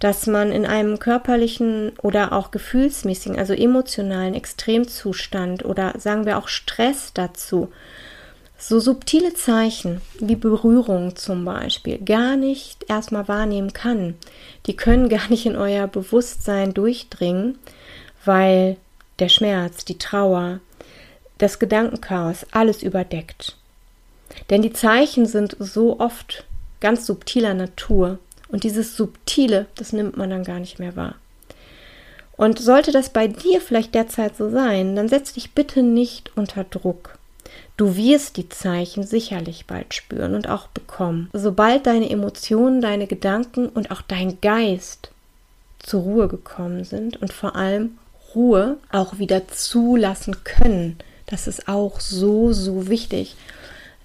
dass 0.00 0.26
man 0.26 0.50
in 0.50 0.66
einem 0.66 0.98
körperlichen 0.98 1.92
oder 2.02 2.32
auch 2.32 2.50
gefühlsmäßigen, 2.50 3.38
also 3.38 3.52
emotionalen 3.54 4.34
Extremzustand 4.34 5.64
oder 5.64 5.94
sagen 5.98 6.26
wir 6.26 6.36
auch 6.38 6.48
Stress 6.48 7.12
dazu, 7.14 7.70
so 8.58 8.80
subtile 8.80 9.34
Zeichen 9.34 10.00
wie 10.20 10.36
Berührung 10.36 11.16
zum 11.16 11.44
Beispiel 11.44 11.98
gar 11.98 12.36
nicht 12.36 12.86
erstmal 12.88 13.28
wahrnehmen 13.28 13.72
kann. 13.72 14.14
Die 14.66 14.76
können 14.76 15.08
gar 15.08 15.28
nicht 15.28 15.46
in 15.46 15.56
euer 15.56 15.86
Bewusstsein 15.86 16.72
durchdringen, 16.72 17.58
weil 18.24 18.76
der 19.18 19.28
Schmerz, 19.28 19.84
die 19.84 19.98
Trauer, 19.98 20.60
das 21.38 21.58
Gedankenchaos 21.58 22.46
alles 22.52 22.82
überdeckt. 22.82 23.56
Denn 24.50 24.62
die 24.62 24.72
Zeichen 24.72 25.26
sind 25.26 25.56
so 25.58 26.00
oft 26.00 26.44
ganz 26.80 27.06
subtiler 27.06 27.54
Natur 27.54 28.18
und 28.48 28.64
dieses 28.64 28.96
Subtile, 28.96 29.66
das 29.74 29.92
nimmt 29.92 30.16
man 30.16 30.30
dann 30.30 30.44
gar 30.44 30.60
nicht 30.60 30.78
mehr 30.78 30.96
wahr. 30.96 31.16
Und 32.36 32.58
sollte 32.58 32.92
das 32.92 33.10
bei 33.10 33.28
dir 33.28 33.60
vielleicht 33.60 33.94
derzeit 33.94 34.36
so 34.36 34.50
sein, 34.50 34.96
dann 34.96 35.08
setz 35.08 35.32
dich 35.32 35.52
bitte 35.52 35.82
nicht 35.82 36.32
unter 36.36 36.64
Druck. 36.64 37.13
Du 37.76 37.96
wirst 37.96 38.36
die 38.36 38.48
Zeichen 38.48 39.02
sicherlich 39.04 39.66
bald 39.66 39.94
spüren 39.94 40.34
und 40.34 40.48
auch 40.48 40.68
bekommen. 40.68 41.28
Sobald 41.32 41.86
deine 41.86 42.08
Emotionen, 42.08 42.80
deine 42.80 43.06
Gedanken 43.06 43.68
und 43.68 43.90
auch 43.90 44.02
dein 44.02 44.40
Geist 44.40 45.10
zur 45.80 46.02
Ruhe 46.02 46.28
gekommen 46.28 46.84
sind 46.84 47.20
und 47.20 47.32
vor 47.32 47.56
allem 47.56 47.98
Ruhe 48.34 48.76
auch 48.90 49.18
wieder 49.18 49.48
zulassen 49.48 50.44
können, 50.44 50.98
das 51.26 51.46
ist 51.46 51.68
auch 51.68 52.00
so, 52.00 52.52
so 52.52 52.88
wichtig, 52.88 53.36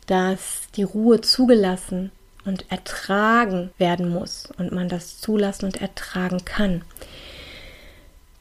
dass 0.07 0.61
die 0.75 0.83
Ruhe 0.83 1.21
zugelassen 1.21 2.11
und 2.45 2.65
ertragen 2.71 3.69
werden 3.77 4.09
muss 4.09 4.49
und 4.57 4.71
man 4.71 4.89
das 4.89 5.19
zulassen 5.19 5.65
und 5.65 5.81
ertragen 5.81 6.43
kann. 6.45 6.81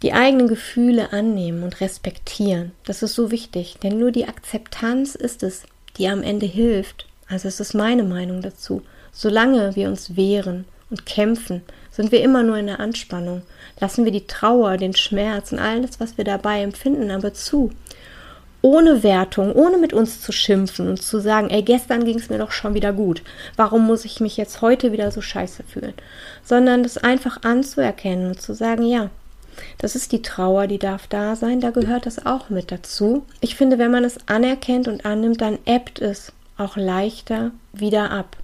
Die 0.02 0.12
eigenen 0.12 0.46
Gefühle 0.46 1.12
annehmen 1.12 1.64
und 1.64 1.80
respektieren, 1.80 2.70
das 2.84 3.02
ist 3.02 3.14
so 3.14 3.32
wichtig, 3.32 3.78
denn 3.82 3.98
nur 3.98 4.12
die 4.12 4.28
Akzeptanz 4.28 5.16
ist 5.16 5.42
es, 5.42 5.64
die 5.96 6.06
am 6.08 6.22
Ende 6.22 6.46
hilft. 6.46 7.06
Also 7.28 7.48
es 7.48 7.58
ist 7.58 7.74
meine 7.74 8.04
Meinung 8.04 8.40
dazu. 8.40 8.82
Solange 9.10 9.74
wir 9.74 9.88
uns 9.88 10.16
wehren 10.16 10.66
und 10.88 11.04
kämpfen, 11.04 11.62
sind 11.90 12.12
wir 12.12 12.22
immer 12.22 12.44
nur 12.44 12.56
in 12.56 12.68
der 12.68 12.78
Anspannung. 12.78 13.42
Lassen 13.80 14.04
wir 14.04 14.12
die 14.12 14.28
Trauer, 14.28 14.76
den 14.76 14.94
Schmerz 14.94 15.50
und 15.50 15.58
alles, 15.58 15.98
was 15.98 16.16
wir 16.16 16.24
dabei 16.24 16.62
empfinden, 16.62 17.10
aber 17.10 17.34
zu. 17.34 17.72
Ohne 18.62 19.02
Wertung, 19.02 19.52
ohne 19.52 19.78
mit 19.78 19.92
uns 19.92 20.20
zu 20.20 20.30
schimpfen 20.30 20.88
und 20.88 21.02
zu 21.02 21.20
sagen, 21.20 21.50
ey, 21.50 21.62
gestern 21.62 22.04
ging 22.04 22.18
es 22.18 22.28
mir 22.28 22.38
doch 22.38 22.52
schon 22.52 22.74
wieder 22.74 22.92
gut. 22.92 23.22
Warum 23.56 23.86
muss 23.86 24.04
ich 24.04 24.20
mich 24.20 24.36
jetzt 24.36 24.62
heute 24.62 24.92
wieder 24.92 25.10
so 25.10 25.20
scheiße 25.20 25.64
fühlen? 25.64 25.94
Sondern 26.44 26.84
das 26.84 26.98
einfach 26.98 27.42
anzuerkennen 27.42 28.28
und 28.28 28.40
zu 28.40 28.54
sagen, 28.54 28.84
ja, 28.84 29.10
das 29.78 29.94
ist 29.94 30.12
die 30.12 30.22
Trauer, 30.22 30.66
die 30.66 30.78
darf 30.78 31.06
da 31.06 31.36
sein, 31.36 31.60
da 31.60 31.70
gehört 31.70 32.06
das 32.06 32.24
auch 32.24 32.50
mit 32.50 32.72
dazu. 32.72 33.24
Ich 33.40 33.56
finde, 33.56 33.78
wenn 33.78 33.90
man 33.90 34.04
es 34.04 34.18
anerkennt 34.26 34.88
und 34.88 35.04
annimmt, 35.04 35.40
dann 35.40 35.58
ebbt 35.64 36.00
es 36.00 36.32
auch 36.56 36.76
leichter 36.76 37.52
wieder 37.72 38.10
ab, 38.10 38.36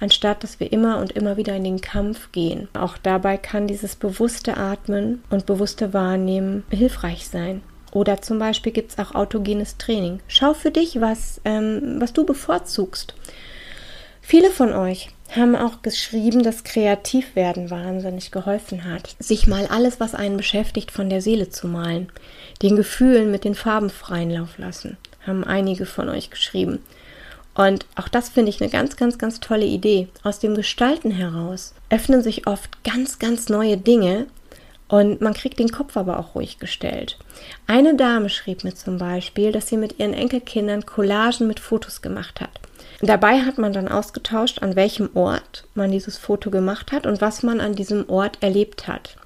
anstatt 0.00 0.42
dass 0.42 0.60
wir 0.60 0.72
immer 0.72 0.98
und 0.98 1.12
immer 1.12 1.36
wieder 1.36 1.54
in 1.54 1.64
den 1.64 1.80
Kampf 1.80 2.32
gehen. 2.32 2.68
Auch 2.74 2.98
dabei 2.98 3.36
kann 3.36 3.66
dieses 3.66 3.96
bewusste 3.96 4.56
Atmen 4.56 5.22
und 5.30 5.46
bewusste 5.46 5.92
Wahrnehmen 5.92 6.64
hilfreich 6.70 7.28
sein. 7.28 7.62
Oder 7.92 8.22
zum 8.22 8.38
Beispiel 8.38 8.72
gibt 8.72 8.92
es 8.92 8.98
auch 8.98 9.14
autogenes 9.14 9.76
Training. 9.76 10.20
Schau 10.26 10.54
für 10.54 10.70
dich, 10.70 11.00
was, 11.00 11.40
ähm, 11.44 11.96
was 11.98 12.14
du 12.14 12.24
bevorzugst. 12.24 13.14
Viele 14.22 14.50
von 14.50 14.72
euch 14.72 15.10
haben 15.36 15.56
auch 15.56 15.82
geschrieben, 15.82 16.42
dass 16.42 16.64
Kreativwerden 16.64 17.70
wahnsinnig 17.70 18.30
geholfen 18.30 18.84
hat. 18.84 19.16
Sich 19.18 19.46
mal 19.46 19.66
alles, 19.66 20.00
was 20.00 20.14
einen 20.14 20.36
beschäftigt, 20.36 20.90
von 20.90 21.10
der 21.10 21.22
Seele 21.22 21.48
zu 21.48 21.68
malen. 21.68 22.08
Den 22.62 22.76
Gefühlen 22.76 23.30
mit 23.30 23.44
den 23.44 23.54
Farben 23.54 23.90
freien 23.90 24.30
Lauf 24.30 24.58
lassen. 24.58 24.96
Haben 25.26 25.44
einige 25.44 25.86
von 25.86 26.08
euch 26.08 26.30
geschrieben. 26.30 26.80
Und 27.54 27.86
auch 27.96 28.08
das 28.08 28.30
finde 28.30 28.50
ich 28.50 28.60
eine 28.60 28.70
ganz, 28.70 28.96
ganz, 28.96 29.18
ganz 29.18 29.40
tolle 29.40 29.66
Idee. 29.66 30.08
Aus 30.22 30.38
dem 30.38 30.54
Gestalten 30.54 31.10
heraus 31.10 31.74
öffnen 31.90 32.22
sich 32.22 32.46
oft 32.46 32.82
ganz, 32.82 33.18
ganz 33.18 33.48
neue 33.48 33.76
Dinge 33.76 34.26
und 34.88 35.20
man 35.20 35.34
kriegt 35.34 35.58
den 35.58 35.70
Kopf 35.70 35.96
aber 35.96 36.18
auch 36.18 36.34
ruhig 36.34 36.58
gestellt. 36.58 37.18
Eine 37.66 37.94
Dame 37.94 38.28
schrieb 38.28 38.64
mir 38.64 38.74
zum 38.74 38.98
Beispiel, 38.98 39.52
dass 39.52 39.68
sie 39.68 39.76
mit 39.76 39.98
ihren 39.98 40.14
Enkelkindern 40.14 40.86
Collagen 40.86 41.46
mit 41.46 41.60
Fotos 41.60 42.02
gemacht 42.02 42.40
hat. 42.40 42.50
Dabei 43.04 43.40
hat 43.40 43.58
man 43.58 43.72
dann 43.72 43.88
ausgetauscht, 43.88 44.62
an 44.62 44.76
welchem 44.76 45.10
Ort 45.14 45.64
man 45.74 45.90
dieses 45.90 46.16
Foto 46.16 46.50
gemacht 46.50 46.92
hat 46.92 47.04
und 47.04 47.20
was 47.20 47.42
man 47.42 47.60
an 47.60 47.74
diesem 47.74 48.08
Ort 48.08 48.38
erlebt 48.40 48.86
hat. 48.86 49.16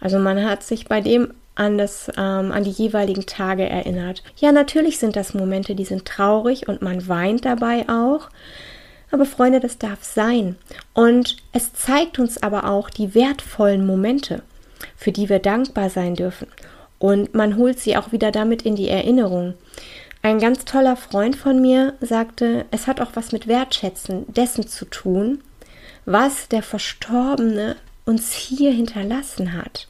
Also 0.00 0.18
man 0.18 0.42
hat 0.42 0.62
sich 0.62 0.86
bei 0.86 1.02
dem 1.02 1.34
an, 1.54 1.76
das, 1.76 2.10
ähm, 2.16 2.50
an 2.50 2.64
die 2.64 2.70
jeweiligen 2.70 3.26
Tage 3.26 3.68
erinnert. 3.68 4.22
Ja, 4.36 4.52
natürlich 4.52 4.98
sind 4.98 5.16
das 5.16 5.34
Momente, 5.34 5.74
die 5.74 5.84
sind 5.84 6.06
traurig 6.06 6.66
und 6.66 6.80
man 6.80 7.08
weint 7.08 7.44
dabei 7.44 7.84
auch. 7.88 8.30
Aber 9.10 9.26
Freunde, 9.26 9.60
das 9.60 9.78
darf 9.78 10.02
sein. 10.02 10.56
Und 10.94 11.36
es 11.52 11.74
zeigt 11.74 12.18
uns 12.18 12.42
aber 12.42 12.68
auch 12.68 12.88
die 12.88 13.14
wertvollen 13.14 13.86
Momente, 13.86 14.42
für 14.96 15.12
die 15.12 15.28
wir 15.28 15.38
dankbar 15.38 15.90
sein 15.90 16.14
dürfen. 16.14 16.48
Und 16.98 17.34
man 17.34 17.56
holt 17.56 17.78
sie 17.78 17.96
auch 17.96 18.12
wieder 18.12 18.32
damit 18.32 18.62
in 18.62 18.76
die 18.76 18.88
Erinnerung. 18.88 19.54
Ein 20.26 20.40
ganz 20.40 20.64
toller 20.64 20.96
Freund 20.96 21.36
von 21.36 21.62
mir 21.62 21.94
sagte, 22.00 22.64
es 22.72 22.88
hat 22.88 23.00
auch 23.00 23.10
was 23.14 23.30
mit 23.30 23.46
Wertschätzen 23.46 24.24
dessen 24.26 24.66
zu 24.66 24.84
tun, 24.84 25.40
was 26.04 26.48
der 26.48 26.64
Verstorbene 26.64 27.76
uns 28.06 28.32
hier 28.32 28.72
hinterlassen 28.72 29.52
hat. 29.52 29.86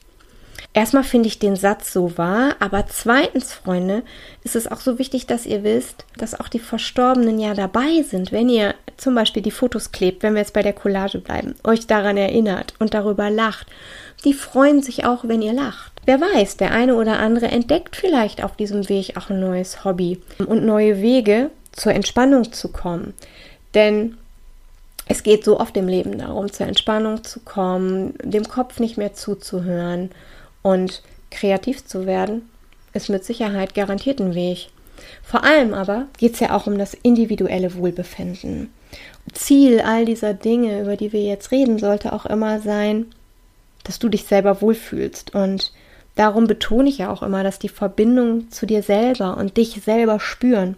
Erstmal 0.75 1.05
finde 1.05 1.29
ich 1.29 1.39
den 1.39 1.57
Satz 1.57 1.91
so 1.91 2.19
wahr, 2.19 2.55
aber 2.61 2.85
zweitens, 2.87 3.55
Freunde, 3.55 4.03
ist 4.45 4.57
es 4.57 4.71
auch 4.71 4.81
so 4.81 4.99
wichtig, 4.99 5.27
dass 5.27 5.47
ihr 5.47 5.65
wisst, 5.65 6.05
dass 6.19 6.39
auch 6.39 6.49
die 6.49 6.59
Verstorbenen 6.59 7.39
ja 7.39 7.55
dabei 7.55 8.03
sind, 8.03 8.31
wenn 8.31 8.51
ihr 8.51 8.75
zum 8.99 9.15
Beispiel 9.15 9.43
die 9.43 9.51
Fotos 9.51 9.91
klebt, 9.91 10.23
wenn 10.23 10.35
wir 10.35 10.43
jetzt 10.43 10.53
bei 10.53 10.63
der 10.63 10.75
Collage 10.75 11.19
bleiben, 11.19 11.55
euch 11.65 11.87
daran 11.87 12.19
erinnert 12.19 12.75
und 12.79 12.93
darüber 12.93 13.31
lacht. 13.31 13.69
Die 14.27 14.35
freuen 14.35 14.83
sich 14.83 15.07
auch, 15.07 15.27
wenn 15.27 15.41
ihr 15.41 15.55
lacht. 15.55 15.96
Wer 16.07 16.21
weiß, 16.21 16.57
der 16.57 16.71
eine 16.71 16.95
oder 16.95 17.19
andere 17.19 17.47
entdeckt 17.47 17.97
vielleicht 17.97 18.43
auf 18.43 18.57
diesem 18.57 18.89
Weg 18.89 19.17
auch 19.17 19.29
ein 19.29 19.41
neues 19.41 19.85
Hobby 19.85 20.21
und 20.39 20.65
neue 20.65 21.03
Wege 21.03 21.51
zur 21.73 21.93
Entspannung 21.93 22.53
zu 22.53 22.69
kommen. 22.69 23.13
Denn 23.75 24.17
es 25.09 25.25
geht 25.25 25.45
so 25.45 25.59
oft 25.59 25.77
im 25.77 25.89
Leben 25.89 26.19
darum, 26.19 26.53
zur 26.53 26.67
Entspannung 26.67 27.25
zu 27.25 27.41
kommen, 27.41 28.15
dem 28.23 28.49
Kopf 28.49 28.79
nicht 28.79 28.97
mehr 28.97 29.15
zuzuhören 29.15 30.11
und 30.63 31.03
kreativ 31.31 31.85
zu 31.85 32.07
werden, 32.07 32.49
ist 32.93 33.09
mit 33.09 33.25
Sicherheit 33.25 33.75
garantiert 33.75 34.21
ein 34.21 34.35
Weg. 34.35 34.69
Vor 35.23 35.45
allem 35.45 35.75
aber 35.75 36.07
geht 36.19 36.35
es 36.35 36.41
ja 36.41 36.57
auch 36.57 36.69
um 36.69 36.79
das 36.79 36.95
individuelle 36.95 37.75
Wohlbefinden. 37.75 38.73
Ziel 39.33 39.81
all 39.81 40.05
dieser 40.05 40.35
Dinge, 40.35 40.81
über 40.81 40.97
die 40.97 41.13
wir 41.13 41.23
jetzt 41.23 41.51
reden, 41.51 41.79
sollte 41.79 42.13
auch 42.13 42.27
immer 42.27 42.61
sein, 42.61 43.07
dass 43.85 43.99
du 43.99 44.09
dich 44.09 44.25
selber 44.25 44.61
wohlfühlst 44.61 45.35
und 45.35 45.73
Darum 46.17 46.47
betone 46.47 46.89
ich 46.89 46.99
ja 46.99 47.11
auch 47.11 47.23
immer, 47.23 47.45
dass 47.45 47.59
die 47.59 47.69
Verbindung 47.69 48.51
zu 48.51 48.67
dir 48.67 48.83
selber 48.83 49.37
und 49.37 49.57
dich 49.57 49.83
selber 49.85 50.19
spüren 50.19 50.77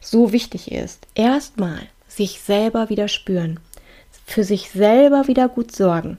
so 0.00 0.32
wichtig 0.32 0.70
ist. 0.70 1.06
Erstmal 1.14 1.80
sich 2.06 2.40
selber 2.40 2.90
wieder 2.90 3.08
spüren, 3.08 3.58
für 4.26 4.44
sich 4.44 4.70
selber 4.70 5.26
wieder 5.26 5.48
gut 5.48 5.74
sorgen 5.74 6.18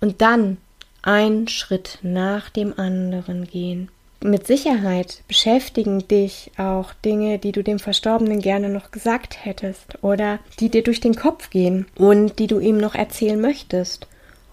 und 0.00 0.22
dann 0.22 0.56
einen 1.02 1.48
Schritt 1.48 1.98
nach 2.02 2.48
dem 2.48 2.78
anderen 2.78 3.44
gehen. 3.46 3.90
Mit 4.22 4.46
Sicherheit 4.46 5.22
beschäftigen 5.28 6.08
dich 6.08 6.50
auch 6.56 6.94
Dinge, 7.04 7.38
die 7.38 7.52
du 7.52 7.62
dem 7.62 7.78
Verstorbenen 7.78 8.40
gerne 8.40 8.70
noch 8.70 8.90
gesagt 8.90 9.44
hättest 9.44 10.02
oder 10.02 10.38
die 10.60 10.70
dir 10.70 10.82
durch 10.82 11.00
den 11.00 11.14
Kopf 11.14 11.50
gehen 11.50 11.86
und 11.96 12.38
die 12.38 12.46
du 12.46 12.58
ihm 12.58 12.78
noch 12.78 12.94
erzählen 12.94 13.38
möchtest. 13.38 14.06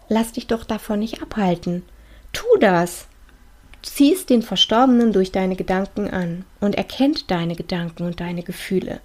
Lass 0.09 0.33
dich 0.33 0.47
doch 0.47 0.65
davon 0.65 0.99
nicht 0.99 1.21
abhalten. 1.21 1.83
Tu 2.33 2.43
das 2.59 3.07
ziehst 3.83 4.29
den 4.29 4.41
Verstorbenen 4.41 5.13
durch 5.13 5.31
deine 5.31 5.55
Gedanken 5.55 6.09
an 6.09 6.45
und 6.59 6.75
erkennt 6.75 7.31
deine 7.31 7.55
Gedanken 7.55 8.03
und 8.03 8.19
deine 8.19 8.43
Gefühle. 8.43 9.01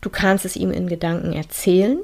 Du 0.00 0.10
kannst 0.10 0.44
es 0.44 0.56
ihm 0.56 0.70
in 0.70 0.88
Gedanken 0.88 1.32
erzählen 1.32 1.98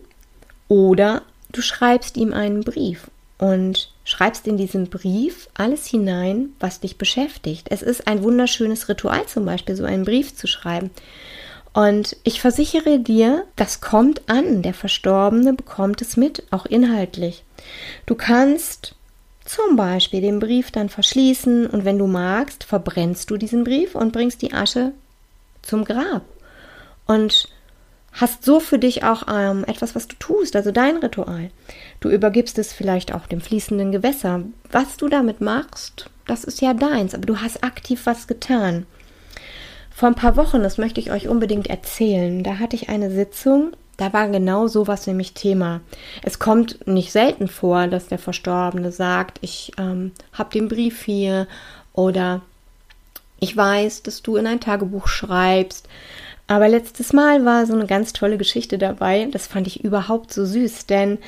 oder 0.68 1.22
du 1.52 1.62
schreibst 1.62 2.16
ihm 2.16 2.32
einen 2.32 2.62
Brief 2.62 3.10
und 3.38 3.92
schreibst 4.04 4.46
in 4.46 4.56
diesen 4.56 4.88
Brief 4.88 5.48
alles 5.54 5.86
hinein, 5.86 6.50
was 6.60 6.80
dich 6.80 6.98
beschäftigt. 6.98 7.68
Es 7.70 7.82
ist 7.82 8.06
ein 8.06 8.22
wunderschönes 8.22 8.88
Ritual 8.88 9.26
zum 9.26 9.44
Beispiel, 9.44 9.76
so 9.76 9.84
einen 9.84 10.04
Brief 10.04 10.34
zu 10.36 10.46
schreiben. 10.46 10.90
Und 11.72 12.16
ich 12.22 12.40
versichere 12.40 12.98
dir, 12.98 13.44
das 13.56 13.80
kommt 13.80 14.28
an. 14.28 14.62
Der 14.62 14.74
Verstorbene 14.74 15.54
bekommt 15.54 16.02
es 16.02 16.16
mit, 16.16 16.44
auch 16.50 16.66
inhaltlich. 16.66 17.44
Du 18.06 18.14
kannst 18.14 18.94
zum 19.44 19.76
Beispiel 19.76 20.20
den 20.20 20.38
Brief 20.38 20.70
dann 20.70 20.88
verschließen 20.88 21.66
und 21.66 21.84
wenn 21.84 21.98
du 21.98 22.06
magst, 22.06 22.64
verbrennst 22.64 23.30
du 23.30 23.36
diesen 23.36 23.64
Brief 23.64 23.94
und 23.94 24.12
bringst 24.12 24.42
die 24.42 24.52
Asche 24.52 24.92
zum 25.62 25.84
Grab. 25.84 26.22
Und 27.06 27.48
hast 28.12 28.44
so 28.44 28.60
für 28.60 28.78
dich 28.78 29.04
auch 29.04 29.24
ähm, 29.28 29.64
etwas, 29.66 29.94
was 29.94 30.06
du 30.06 30.16
tust, 30.16 30.54
also 30.54 30.70
dein 30.70 30.98
Ritual. 30.98 31.50
Du 32.00 32.10
übergibst 32.10 32.58
es 32.58 32.72
vielleicht 32.72 33.14
auch 33.14 33.26
dem 33.26 33.40
fließenden 33.40 33.90
Gewässer. 33.90 34.42
Was 34.70 34.96
du 34.96 35.08
damit 35.08 35.40
machst, 35.40 36.10
das 36.26 36.44
ist 36.44 36.60
ja 36.60 36.74
deins, 36.74 37.14
aber 37.14 37.26
du 37.26 37.38
hast 37.38 37.64
aktiv 37.64 38.02
was 38.04 38.26
getan. 38.26 38.86
Vor 39.94 40.08
ein 40.08 40.14
paar 40.14 40.36
Wochen, 40.36 40.62
das 40.62 40.78
möchte 40.78 41.00
ich 41.00 41.10
euch 41.10 41.28
unbedingt 41.28 41.68
erzählen, 41.68 42.42
da 42.42 42.58
hatte 42.58 42.76
ich 42.76 42.88
eine 42.88 43.10
Sitzung 43.10 43.72
da 43.96 44.12
war 44.12 44.28
genau 44.28 44.66
sowas 44.68 45.06
nämlich 45.06 45.34
Thema. 45.34 45.80
Es 46.22 46.38
kommt 46.38 46.86
nicht 46.86 47.12
selten 47.12 47.48
vor, 47.48 47.86
dass 47.86 48.08
der 48.08 48.18
Verstorbene 48.18 48.92
sagt, 48.92 49.38
ich 49.42 49.72
ähm, 49.78 50.12
habe 50.32 50.50
den 50.50 50.68
Brief 50.68 51.02
hier 51.02 51.46
oder 51.92 52.42
ich 53.38 53.56
weiß, 53.56 54.02
dass 54.02 54.22
du 54.22 54.36
in 54.36 54.46
ein 54.46 54.60
Tagebuch 54.60 55.08
schreibst. 55.08 55.88
Aber 56.46 56.68
letztes 56.68 57.12
Mal 57.12 57.44
war 57.44 57.66
so 57.66 57.72
eine 57.72 57.86
ganz 57.86 58.12
tolle 58.12 58.38
Geschichte 58.38 58.78
dabei. 58.78 59.28
Das 59.30 59.46
fand 59.46 59.66
ich 59.66 59.84
überhaupt 59.84 60.32
so 60.32 60.44
süß, 60.44 60.86
denn 60.86 61.18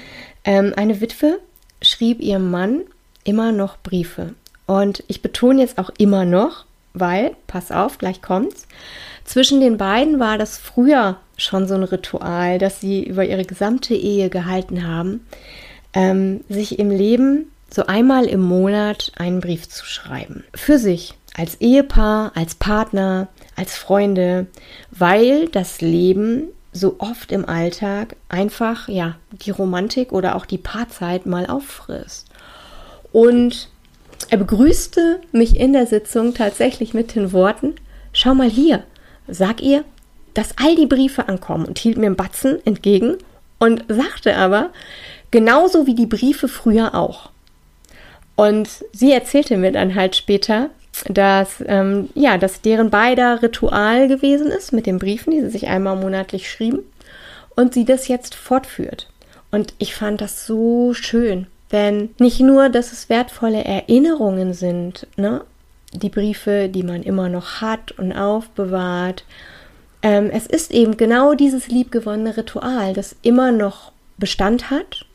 ähm, 0.44 0.72
eine 0.76 1.00
Witwe 1.00 1.38
schrieb 1.82 2.20
ihrem 2.20 2.50
Mann 2.50 2.82
immer 3.24 3.52
noch 3.52 3.78
Briefe. 3.78 4.34
Und 4.66 5.02
ich 5.08 5.22
betone 5.22 5.60
jetzt 5.60 5.78
auch 5.78 5.90
immer 5.98 6.24
noch, 6.24 6.64
weil, 6.92 7.36
pass 7.46 7.72
auf, 7.72 7.98
gleich 7.98 8.22
kommt's, 8.22 8.66
zwischen 9.24 9.60
den 9.60 9.78
beiden 9.78 10.20
war 10.20 10.38
das 10.38 10.58
früher 10.58 11.16
schon 11.36 11.66
so 11.66 11.74
ein 11.74 11.82
Ritual, 11.82 12.58
das 12.58 12.80
sie 12.80 13.02
über 13.02 13.24
ihre 13.24 13.44
gesamte 13.44 13.94
Ehe 13.94 14.28
gehalten 14.30 14.86
haben, 14.86 15.26
ähm, 15.92 16.42
sich 16.48 16.78
im 16.78 16.90
Leben 16.90 17.50
so 17.70 17.86
einmal 17.86 18.26
im 18.26 18.40
Monat 18.40 19.12
einen 19.16 19.40
Brief 19.40 19.68
zu 19.68 19.84
schreiben. 19.84 20.44
Für 20.54 20.78
sich, 20.78 21.14
als 21.36 21.60
Ehepaar, 21.60 22.32
als 22.34 22.54
Partner, 22.54 23.28
als 23.56 23.76
Freunde, 23.76 24.46
weil 24.90 25.48
das 25.48 25.80
Leben 25.80 26.44
so 26.72 26.96
oft 26.98 27.32
im 27.32 27.48
Alltag 27.48 28.16
einfach, 28.28 28.88
ja, 28.88 29.16
die 29.44 29.50
Romantik 29.50 30.12
oder 30.12 30.36
auch 30.36 30.46
die 30.46 30.58
Paarzeit 30.58 31.26
mal 31.26 31.46
auffrisst. 31.46 32.28
Und 33.12 33.68
er 34.30 34.38
begrüßte 34.38 35.20
mich 35.32 35.58
in 35.58 35.72
der 35.72 35.86
Sitzung 35.86 36.34
tatsächlich 36.34 36.94
mit 36.94 37.14
den 37.14 37.32
Worten, 37.32 37.74
schau 38.12 38.34
mal 38.34 38.48
hier, 38.48 38.84
sag 39.28 39.60
ihr, 39.60 39.84
dass 40.34 40.58
all 40.58 40.74
die 40.76 40.86
Briefe 40.86 41.28
ankommen 41.28 41.64
und 41.64 41.78
hielt 41.78 41.96
mir 41.96 42.06
einen 42.06 42.16
Batzen 42.16 42.64
entgegen 42.66 43.16
und 43.58 43.84
sagte 43.88 44.36
aber, 44.36 44.70
genauso 45.30 45.86
wie 45.86 45.94
die 45.94 46.06
Briefe 46.06 46.48
früher 46.48 46.94
auch. 46.94 47.30
Und 48.36 48.68
sie 48.92 49.12
erzählte 49.12 49.56
mir 49.56 49.72
dann 49.72 49.94
halt 49.94 50.16
später, 50.16 50.70
dass, 51.08 51.62
ähm, 51.66 52.08
ja, 52.14 52.38
dass 52.38 52.60
deren 52.60 52.90
beider 52.90 53.42
Ritual 53.42 54.08
gewesen 54.08 54.48
ist 54.48 54.72
mit 54.72 54.86
den 54.86 54.98
Briefen, 54.98 55.30
die 55.30 55.40
sie 55.40 55.50
sich 55.50 55.68
einmal 55.68 55.96
monatlich 55.96 56.50
schrieben 56.50 56.80
und 57.56 57.74
sie 57.74 57.84
das 57.84 58.08
jetzt 58.08 58.34
fortführt. 58.34 59.08
Und 59.50 59.74
ich 59.78 59.94
fand 59.94 60.20
das 60.20 60.46
so 60.46 60.94
schön, 60.94 61.46
denn 61.70 62.10
nicht 62.18 62.40
nur, 62.40 62.68
dass 62.68 62.92
es 62.92 63.08
wertvolle 63.08 63.64
Erinnerungen 63.64 64.52
sind, 64.52 65.06
ne? 65.16 65.42
Die 65.94 66.08
Briefe, 66.08 66.68
die 66.68 66.82
man 66.82 67.02
immer 67.02 67.28
noch 67.28 67.60
hat 67.60 67.92
und 67.92 68.12
aufbewahrt. 68.12 69.24
Ähm, 70.02 70.30
es 70.30 70.46
ist 70.46 70.70
eben 70.72 70.96
genau 70.96 71.34
dieses 71.34 71.68
liebgewonnene 71.68 72.36
Ritual, 72.36 72.92
das 72.92 73.16
immer 73.22 73.52
noch 73.52 73.92
Bestand 74.18 74.70
hat 74.70 75.06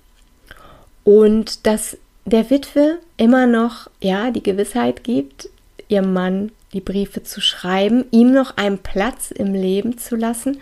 und 1.03 1.65
das 1.65 1.97
der 2.25 2.49
Witwe 2.49 2.99
immer 3.17 3.47
noch 3.47 3.89
ja 4.01 4.31
die 4.31 4.43
Gewissheit 4.43 5.03
gibt, 5.03 5.49
ihrem 5.87 6.13
Mann 6.13 6.51
die 6.73 6.81
Briefe 6.81 7.23
zu 7.23 7.41
schreiben, 7.41 8.05
ihm 8.11 8.31
noch 8.31 8.57
einen 8.57 8.77
Platz 8.77 9.31
im 9.31 9.53
Leben 9.53 9.97
zu 9.97 10.15
lassen. 10.15 10.59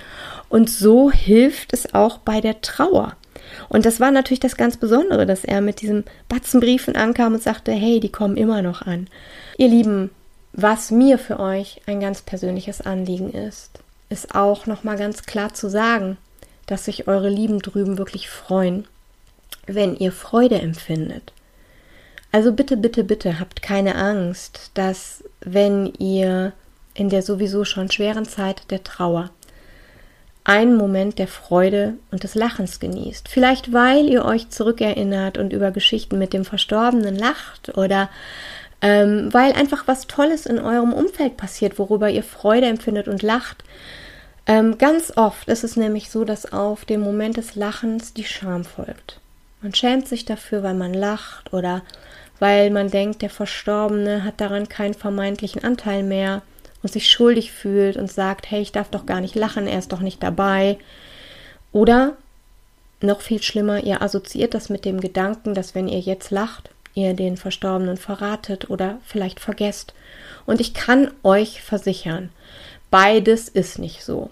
Und 0.49 0.69
so 0.69 1.11
hilft 1.11 1.73
es 1.73 1.93
auch 1.93 2.19
bei 2.19 2.39
der 2.39 2.61
Trauer. 2.61 3.15
Und 3.69 3.85
das 3.85 3.99
war 3.99 4.11
natürlich 4.11 4.39
das 4.39 4.57
ganz 4.57 4.77
Besondere, 4.77 5.25
dass 5.25 5.43
er 5.43 5.61
mit 5.61 5.81
diesem 5.81 6.03
Batzen 6.29 6.59
Briefen 6.59 6.95
ankam 6.95 7.33
und 7.33 7.43
sagte, 7.43 7.71
hey, 7.71 7.99
die 7.99 8.11
kommen 8.11 8.37
immer 8.37 8.61
noch 8.61 8.81
an. 8.81 9.07
Ihr 9.57 9.67
Lieben, 9.67 10.09
was 10.53 10.91
mir 10.91 11.17
für 11.19 11.39
euch 11.39 11.81
ein 11.85 11.99
ganz 11.99 12.21
persönliches 12.21 12.81
Anliegen 12.81 13.31
ist, 13.31 13.79
ist 14.09 14.35
auch 14.35 14.65
nochmal 14.65 14.97
ganz 14.97 15.23
klar 15.23 15.53
zu 15.53 15.69
sagen, 15.69 16.17
dass 16.65 16.85
sich 16.85 17.07
eure 17.07 17.29
Lieben 17.29 17.59
drüben 17.59 17.97
wirklich 17.97 18.29
freuen, 18.29 18.87
wenn 19.65 19.95
ihr 19.95 20.11
Freude 20.11 20.59
empfindet. 20.59 21.33
Also 22.31 22.51
bitte, 22.51 22.77
bitte, 22.77 23.03
bitte 23.03 23.39
habt 23.39 23.61
keine 23.61 23.95
Angst, 23.95 24.71
dass 24.73 25.23
wenn 25.41 25.93
ihr 25.97 26.53
in 26.93 27.09
der 27.09 27.21
sowieso 27.21 27.63
schon 27.63 27.91
schweren 27.91 28.25
Zeit 28.25 28.69
der 28.69 28.83
Trauer 28.83 29.29
einen 30.47 30.77
Moment 30.77 31.19
der 31.19 31.27
Freude 31.27 31.95
und 32.09 32.23
des 32.23 32.33
Lachens 32.33 32.79
genießt. 32.79 33.27
Vielleicht 33.27 33.73
weil 33.73 34.07
ihr 34.07 34.23
euch 34.23 34.49
zurückerinnert 34.49 35.37
und 35.37 35.51
über 35.51 35.71
Geschichten 35.71 36.17
mit 36.17 36.31
dem 36.31 36.45
Verstorbenen 36.45 37.17
lacht 37.17 37.77
oder 37.77 38.09
ähm, 38.81 39.27
weil 39.33 39.51
einfach 39.51 39.87
was 39.87 40.07
Tolles 40.07 40.45
in 40.45 40.57
eurem 40.57 40.93
Umfeld 40.93 41.35
passiert, 41.35 41.77
worüber 41.77 42.09
ihr 42.09 42.23
Freude 42.23 42.67
empfindet 42.67 43.09
und 43.09 43.23
lacht. 43.23 43.65
Ähm, 44.45 44.77
ganz 44.77 45.11
oft 45.17 45.49
ist 45.49 45.65
es 45.65 45.75
nämlich 45.75 46.09
so, 46.09 46.23
dass 46.23 46.53
auf 46.53 46.85
dem 46.85 47.01
Moment 47.01 47.35
des 47.35 47.55
Lachens 47.55 48.13
die 48.13 48.23
Scham 48.23 48.63
folgt. 48.63 49.19
Man 49.61 49.73
schämt 49.73 50.07
sich 50.07 50.23
dafür, 50.23 50.63
weil 50.63 50.75
man 50.75 50.93
lacht 50.93 51.51
oder 51.51 51.81
weil 52.39 52.69
man 52.69 52.89
denkt, 52.89 53.21
der 53.21 53.31
Verstorbene 53.31 54.23
hat 54.23 54.39
daran 54.39 54.69
keinen 54.69 54.93
vermeintlichen 54.93 55.65
Anteil 55.65 56.03
mehr 56.03 56.41
und 56.83 56.91
sich 56.91 57.09
schuldig 57.09 57.51
fühlt 57.51 57.97
und 57.97 58.11
sagt, 58.11 58.51
hey, 58.51 58.61
ich 58.61 58.71
darf 58.71 58.89
doch 58.89 59.05
gar 59.05 59.21
nicht 59.21 59.35
lachen, 59.35 59.67
er 59.67 59.79
ist 59.79 59.91
doch 59.91 60.01
nicht 60.01 60.21
dabei. 60.23 60.77
Oder 61.71 62.17
noch 63.01 63.21
viel 63.21 63.41
schlimmer, 63.41 63.83
ihr 63.83 64.01
assoziiert 64.01 64.53
das 64.53 64.69
mit 64.69 64.85
dem 64.85 64.99
Gedanken, 64.99 65.53
dass 65.53 65.75
wenn 65.75 65.87
ihr 65.87 65.99
jetzt 65.99 66.31
lacht, 66.31 66.69
ihr 66.93 67.13
den 67.13 67.37
Verstorbenen 67.37 67.97
verratet 67.97 68.69
oder 68.69 68.99
vielleicht 69.05 69.39
vergesst. 69.39 69.93
Und 70.45 70.59
ich 70.61 70.73
kann 70.73 71.11
euch 71.23 71.61
versichern, 71.61 72.29
beides 72.89 73.49
ist 73.49 73.79
nicht 73.79 74.03
so. 74.03 74.29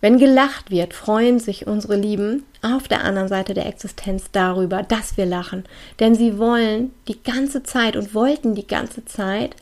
Wenn 0.00 0.18
gelacht 0.18 0.70
wird, 0.70 0.94
freuen 0.94 1.40
sich 1.40 1.66
unsere 1.66 1.96
Lieben 1.96 2.44
auf 2.62 2.86
der 2.86 3.02
anderen 3.02 3.28
Seite 3.28 3.54
der 3.54 3.66
Existenz 3.66 4.26
darüber, 4.30 4.82
dass 4.82 5.16
wir 5.16 5.26
lachen. 5.26 5.64
Denn 5.98 6.14
sie 6.14 6.38
wollen 6.38 6.92
die 7.08 7.20
ganze 7.22 7.62
Zeit 7.62 7.96
und 7.96 8.14
wollten 8.14 8.54
die 8.54 8.66
ganze 8.66 9.04
Zeit, 9.04 9.56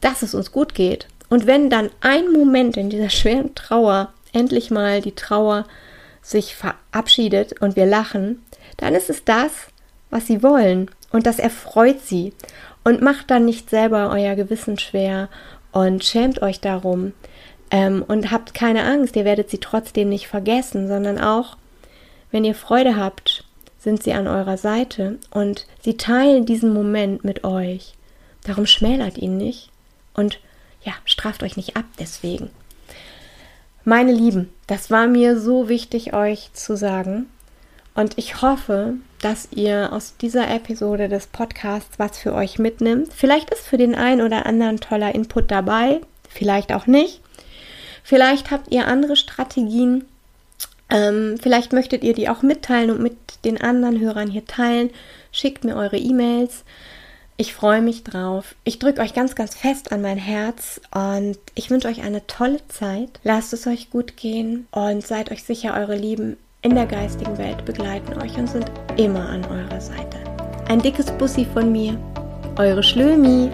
dass 0.00 0.22
es 0.22 0.34
uns 0.34 0.52
gut 0.52 0.74
geht. 0.74 1.06
Und 1.32 1.46
wenn 1.46 1.70
dann 1.70 1.88
ein 2.02 2.30
Moment 2.30 2.76
in 2.76 2.90
dieser 2.90 3.08
schweren 3.08 3.54
Trauer 3.54 4.12
endlich 4.34 4.70
mal 4.70 5.00
die 5.00 5.14
Trauer 5.14 5.64
sich 6.20 6.54
verabschiedet 6.54 7.58
und 7.62 7.74
wir 7.74 7.86
lachen, 7.86 8.42
dann 8.76 8.94
ist 8.94 9.08
es 9.08 9.24
das, 9.24 9.50
was 10.10 10.26
sie 10.26 10.42
wollen. 10.42 10.90
Und 11.10 11.24
das 11.24 11.38
erfreut 11.38 12.02
sie. 12.02 12.34
Und 12.84 13.00
macht 13.00 13.30
dann 13.30 13.46
nicht 13.46 13.70
selber 13.70 14.10
euer 14.10 14.34
Gewissen 14.34 14.78
schwer 14.78 15.30
und 15.72 16.04
schämt 16.04 16.42
euch 16.42 16.60
darum, 16.60 17.14
ähm, 17.70 18.04
und 18.06 18.30
habt 18.30 18.52
keine 18.52 18.84
Angst, 18.84 19.16
ihr 19.16 19.24
werdet 19.24 19.48
sie 19.48 19.56
trotzdem 19.56 20.10
nicht 20.10 20.28
vergessen, 20.28 20.86
sondern 20.86 21.18
auch, 21.18 21.56
wenn 22.30 22.44
ihr 22.44 22.54
Freude 22.54 22.96
habt, 22.96 23.44
sind 23.78 24.02
sie 24.02 24.12
an 24.12 24.28
eurer 24.28 24.58
Seite 24.58 25.18
und 25.30 25.66
sie 25.80 25.96
teilen 25.96 26.44
diesen 26.44 26.74
Moment 26.74 27.24
mit 27.24 27.42
euch. 27.42 27.94
Darum 28.44 28.66
schmälert 28.66 29.16
ihn 29.16 29.38
nicht 29.38 29.70
und 30.12 30.38
ja, 30.84 30.92
straft 31.04 31.42
euch 31.42 31.56
nicht 31.56 31.76
ab 31.76 31.84
deswegen. 31.98 32.50
Meine 33.84 34.12
Lieben, 34.12 34.52
das 34.66 34.90
war 34.90 35.06
mir 35.06 35.40
so 35.40 35.68
wichtig 35.68 36.14
euch 36.14 36.52
zu 36.52 36.76
sagen 36.76 37.26
und 37.94 38.16
ich 38.16 38.40
hoffe, 38.40 38.94
dass 39.20 39.48
ihr 39.52 39.92
aus 39.92 40.16
dieser 40.16 40.50
Episode 40.50 41.08
des 41.08 41.26
Podcasts 41.26 41.98
was 41.98 42.18
für 42.18 42.34
euch 42.34 42.58
mitnimmt. 42.58 43.12
Vielleicht 43.12 43.50
ist 43.50 43.66
für 43.66 43.76
den 43.76 43.94
einen 43.94 44.22
oder 44.22 44.46
anderen 44.46 44.78
toller 44.80 45.14
Input 45.14 45.50
dabei, 45.50 46.00
vielleicht 46.28 46.72
auch 46.72 46.86
nicht. 46.86 47.20
Vielleicht 48.02 48.50
habt 48.50 48.72
ihr 48.72 48.86
andere 48.86 49.16
Strategien. 49.16 50.04
Ähm, 50.90 51.38
vielleicht 51.40 51.72
möchtet 51.72 52.02
ihr 52.02 52.14
die 52.14 52.28
auch 52.28 52.42
mitteilen 52.42 52.90
und 52.90 53.00
mit 53.00 53.16
den 53.44 53.60
anderen 53.60 54.00
Hörern 54.00 54.28
hier 54.30 54.44
teilen. 54.44 54.90
Schickt 55.30 55.64
mir 55.64 55.76
eure 55.76 55.98
E-Mails. 55.98 56.64
Ich 57.36 57.54
freue 57.54 57.80
mich 57.80 58.04
drauf. 58.04 58.54
Ich 58.64 58.78
drücke 58.78 59.00
euch 59.00 59.14
ganz, 59.14 59.34
ganz 59.34 59.54
fest 59.54 59.90
an 59.90 60.02
mein 60.02 60.18
Herz 60.18 60.80
und 60.94 61.38
ich 61.54 61.70
wünsche 61.70 61.88
euch 61.88 62.02
eine 62.02 62.26
tolle 62.26 62.66
Zeit. 62.68 63.20
Lasst 63.24 63.52
es 63.52 63.66
euch 63.66 63.90
gut 63.90 64.16
gehen 64.16 64.66
und 64.70 65.06
seid 65.06 65.30
euch 65.30 65.42
sicher, 65.42 65.74
eure 65.74 65.96
Lieben 65.96 66.36
in 66.60 66.74
der 66.74 66.86
geistigen 66.86 67.38
Welt 67.38 67.64
begleiten 67.64 68.20
euch 68.22 68.36
und 68.36 68.48
sind 68.48 68.70
immer 68.96 69.28
an 69.28 69.44
eurer 69.46 69.80
Seite. 69.80 70.18
Ein 70.68 70.80
dickes 70.80 71.10
Bussi 71.12 71.44
von 71.44 71.72
mir, 71.72 71.98
eure 72.56 72.82
Schlömi. 72.82 73.50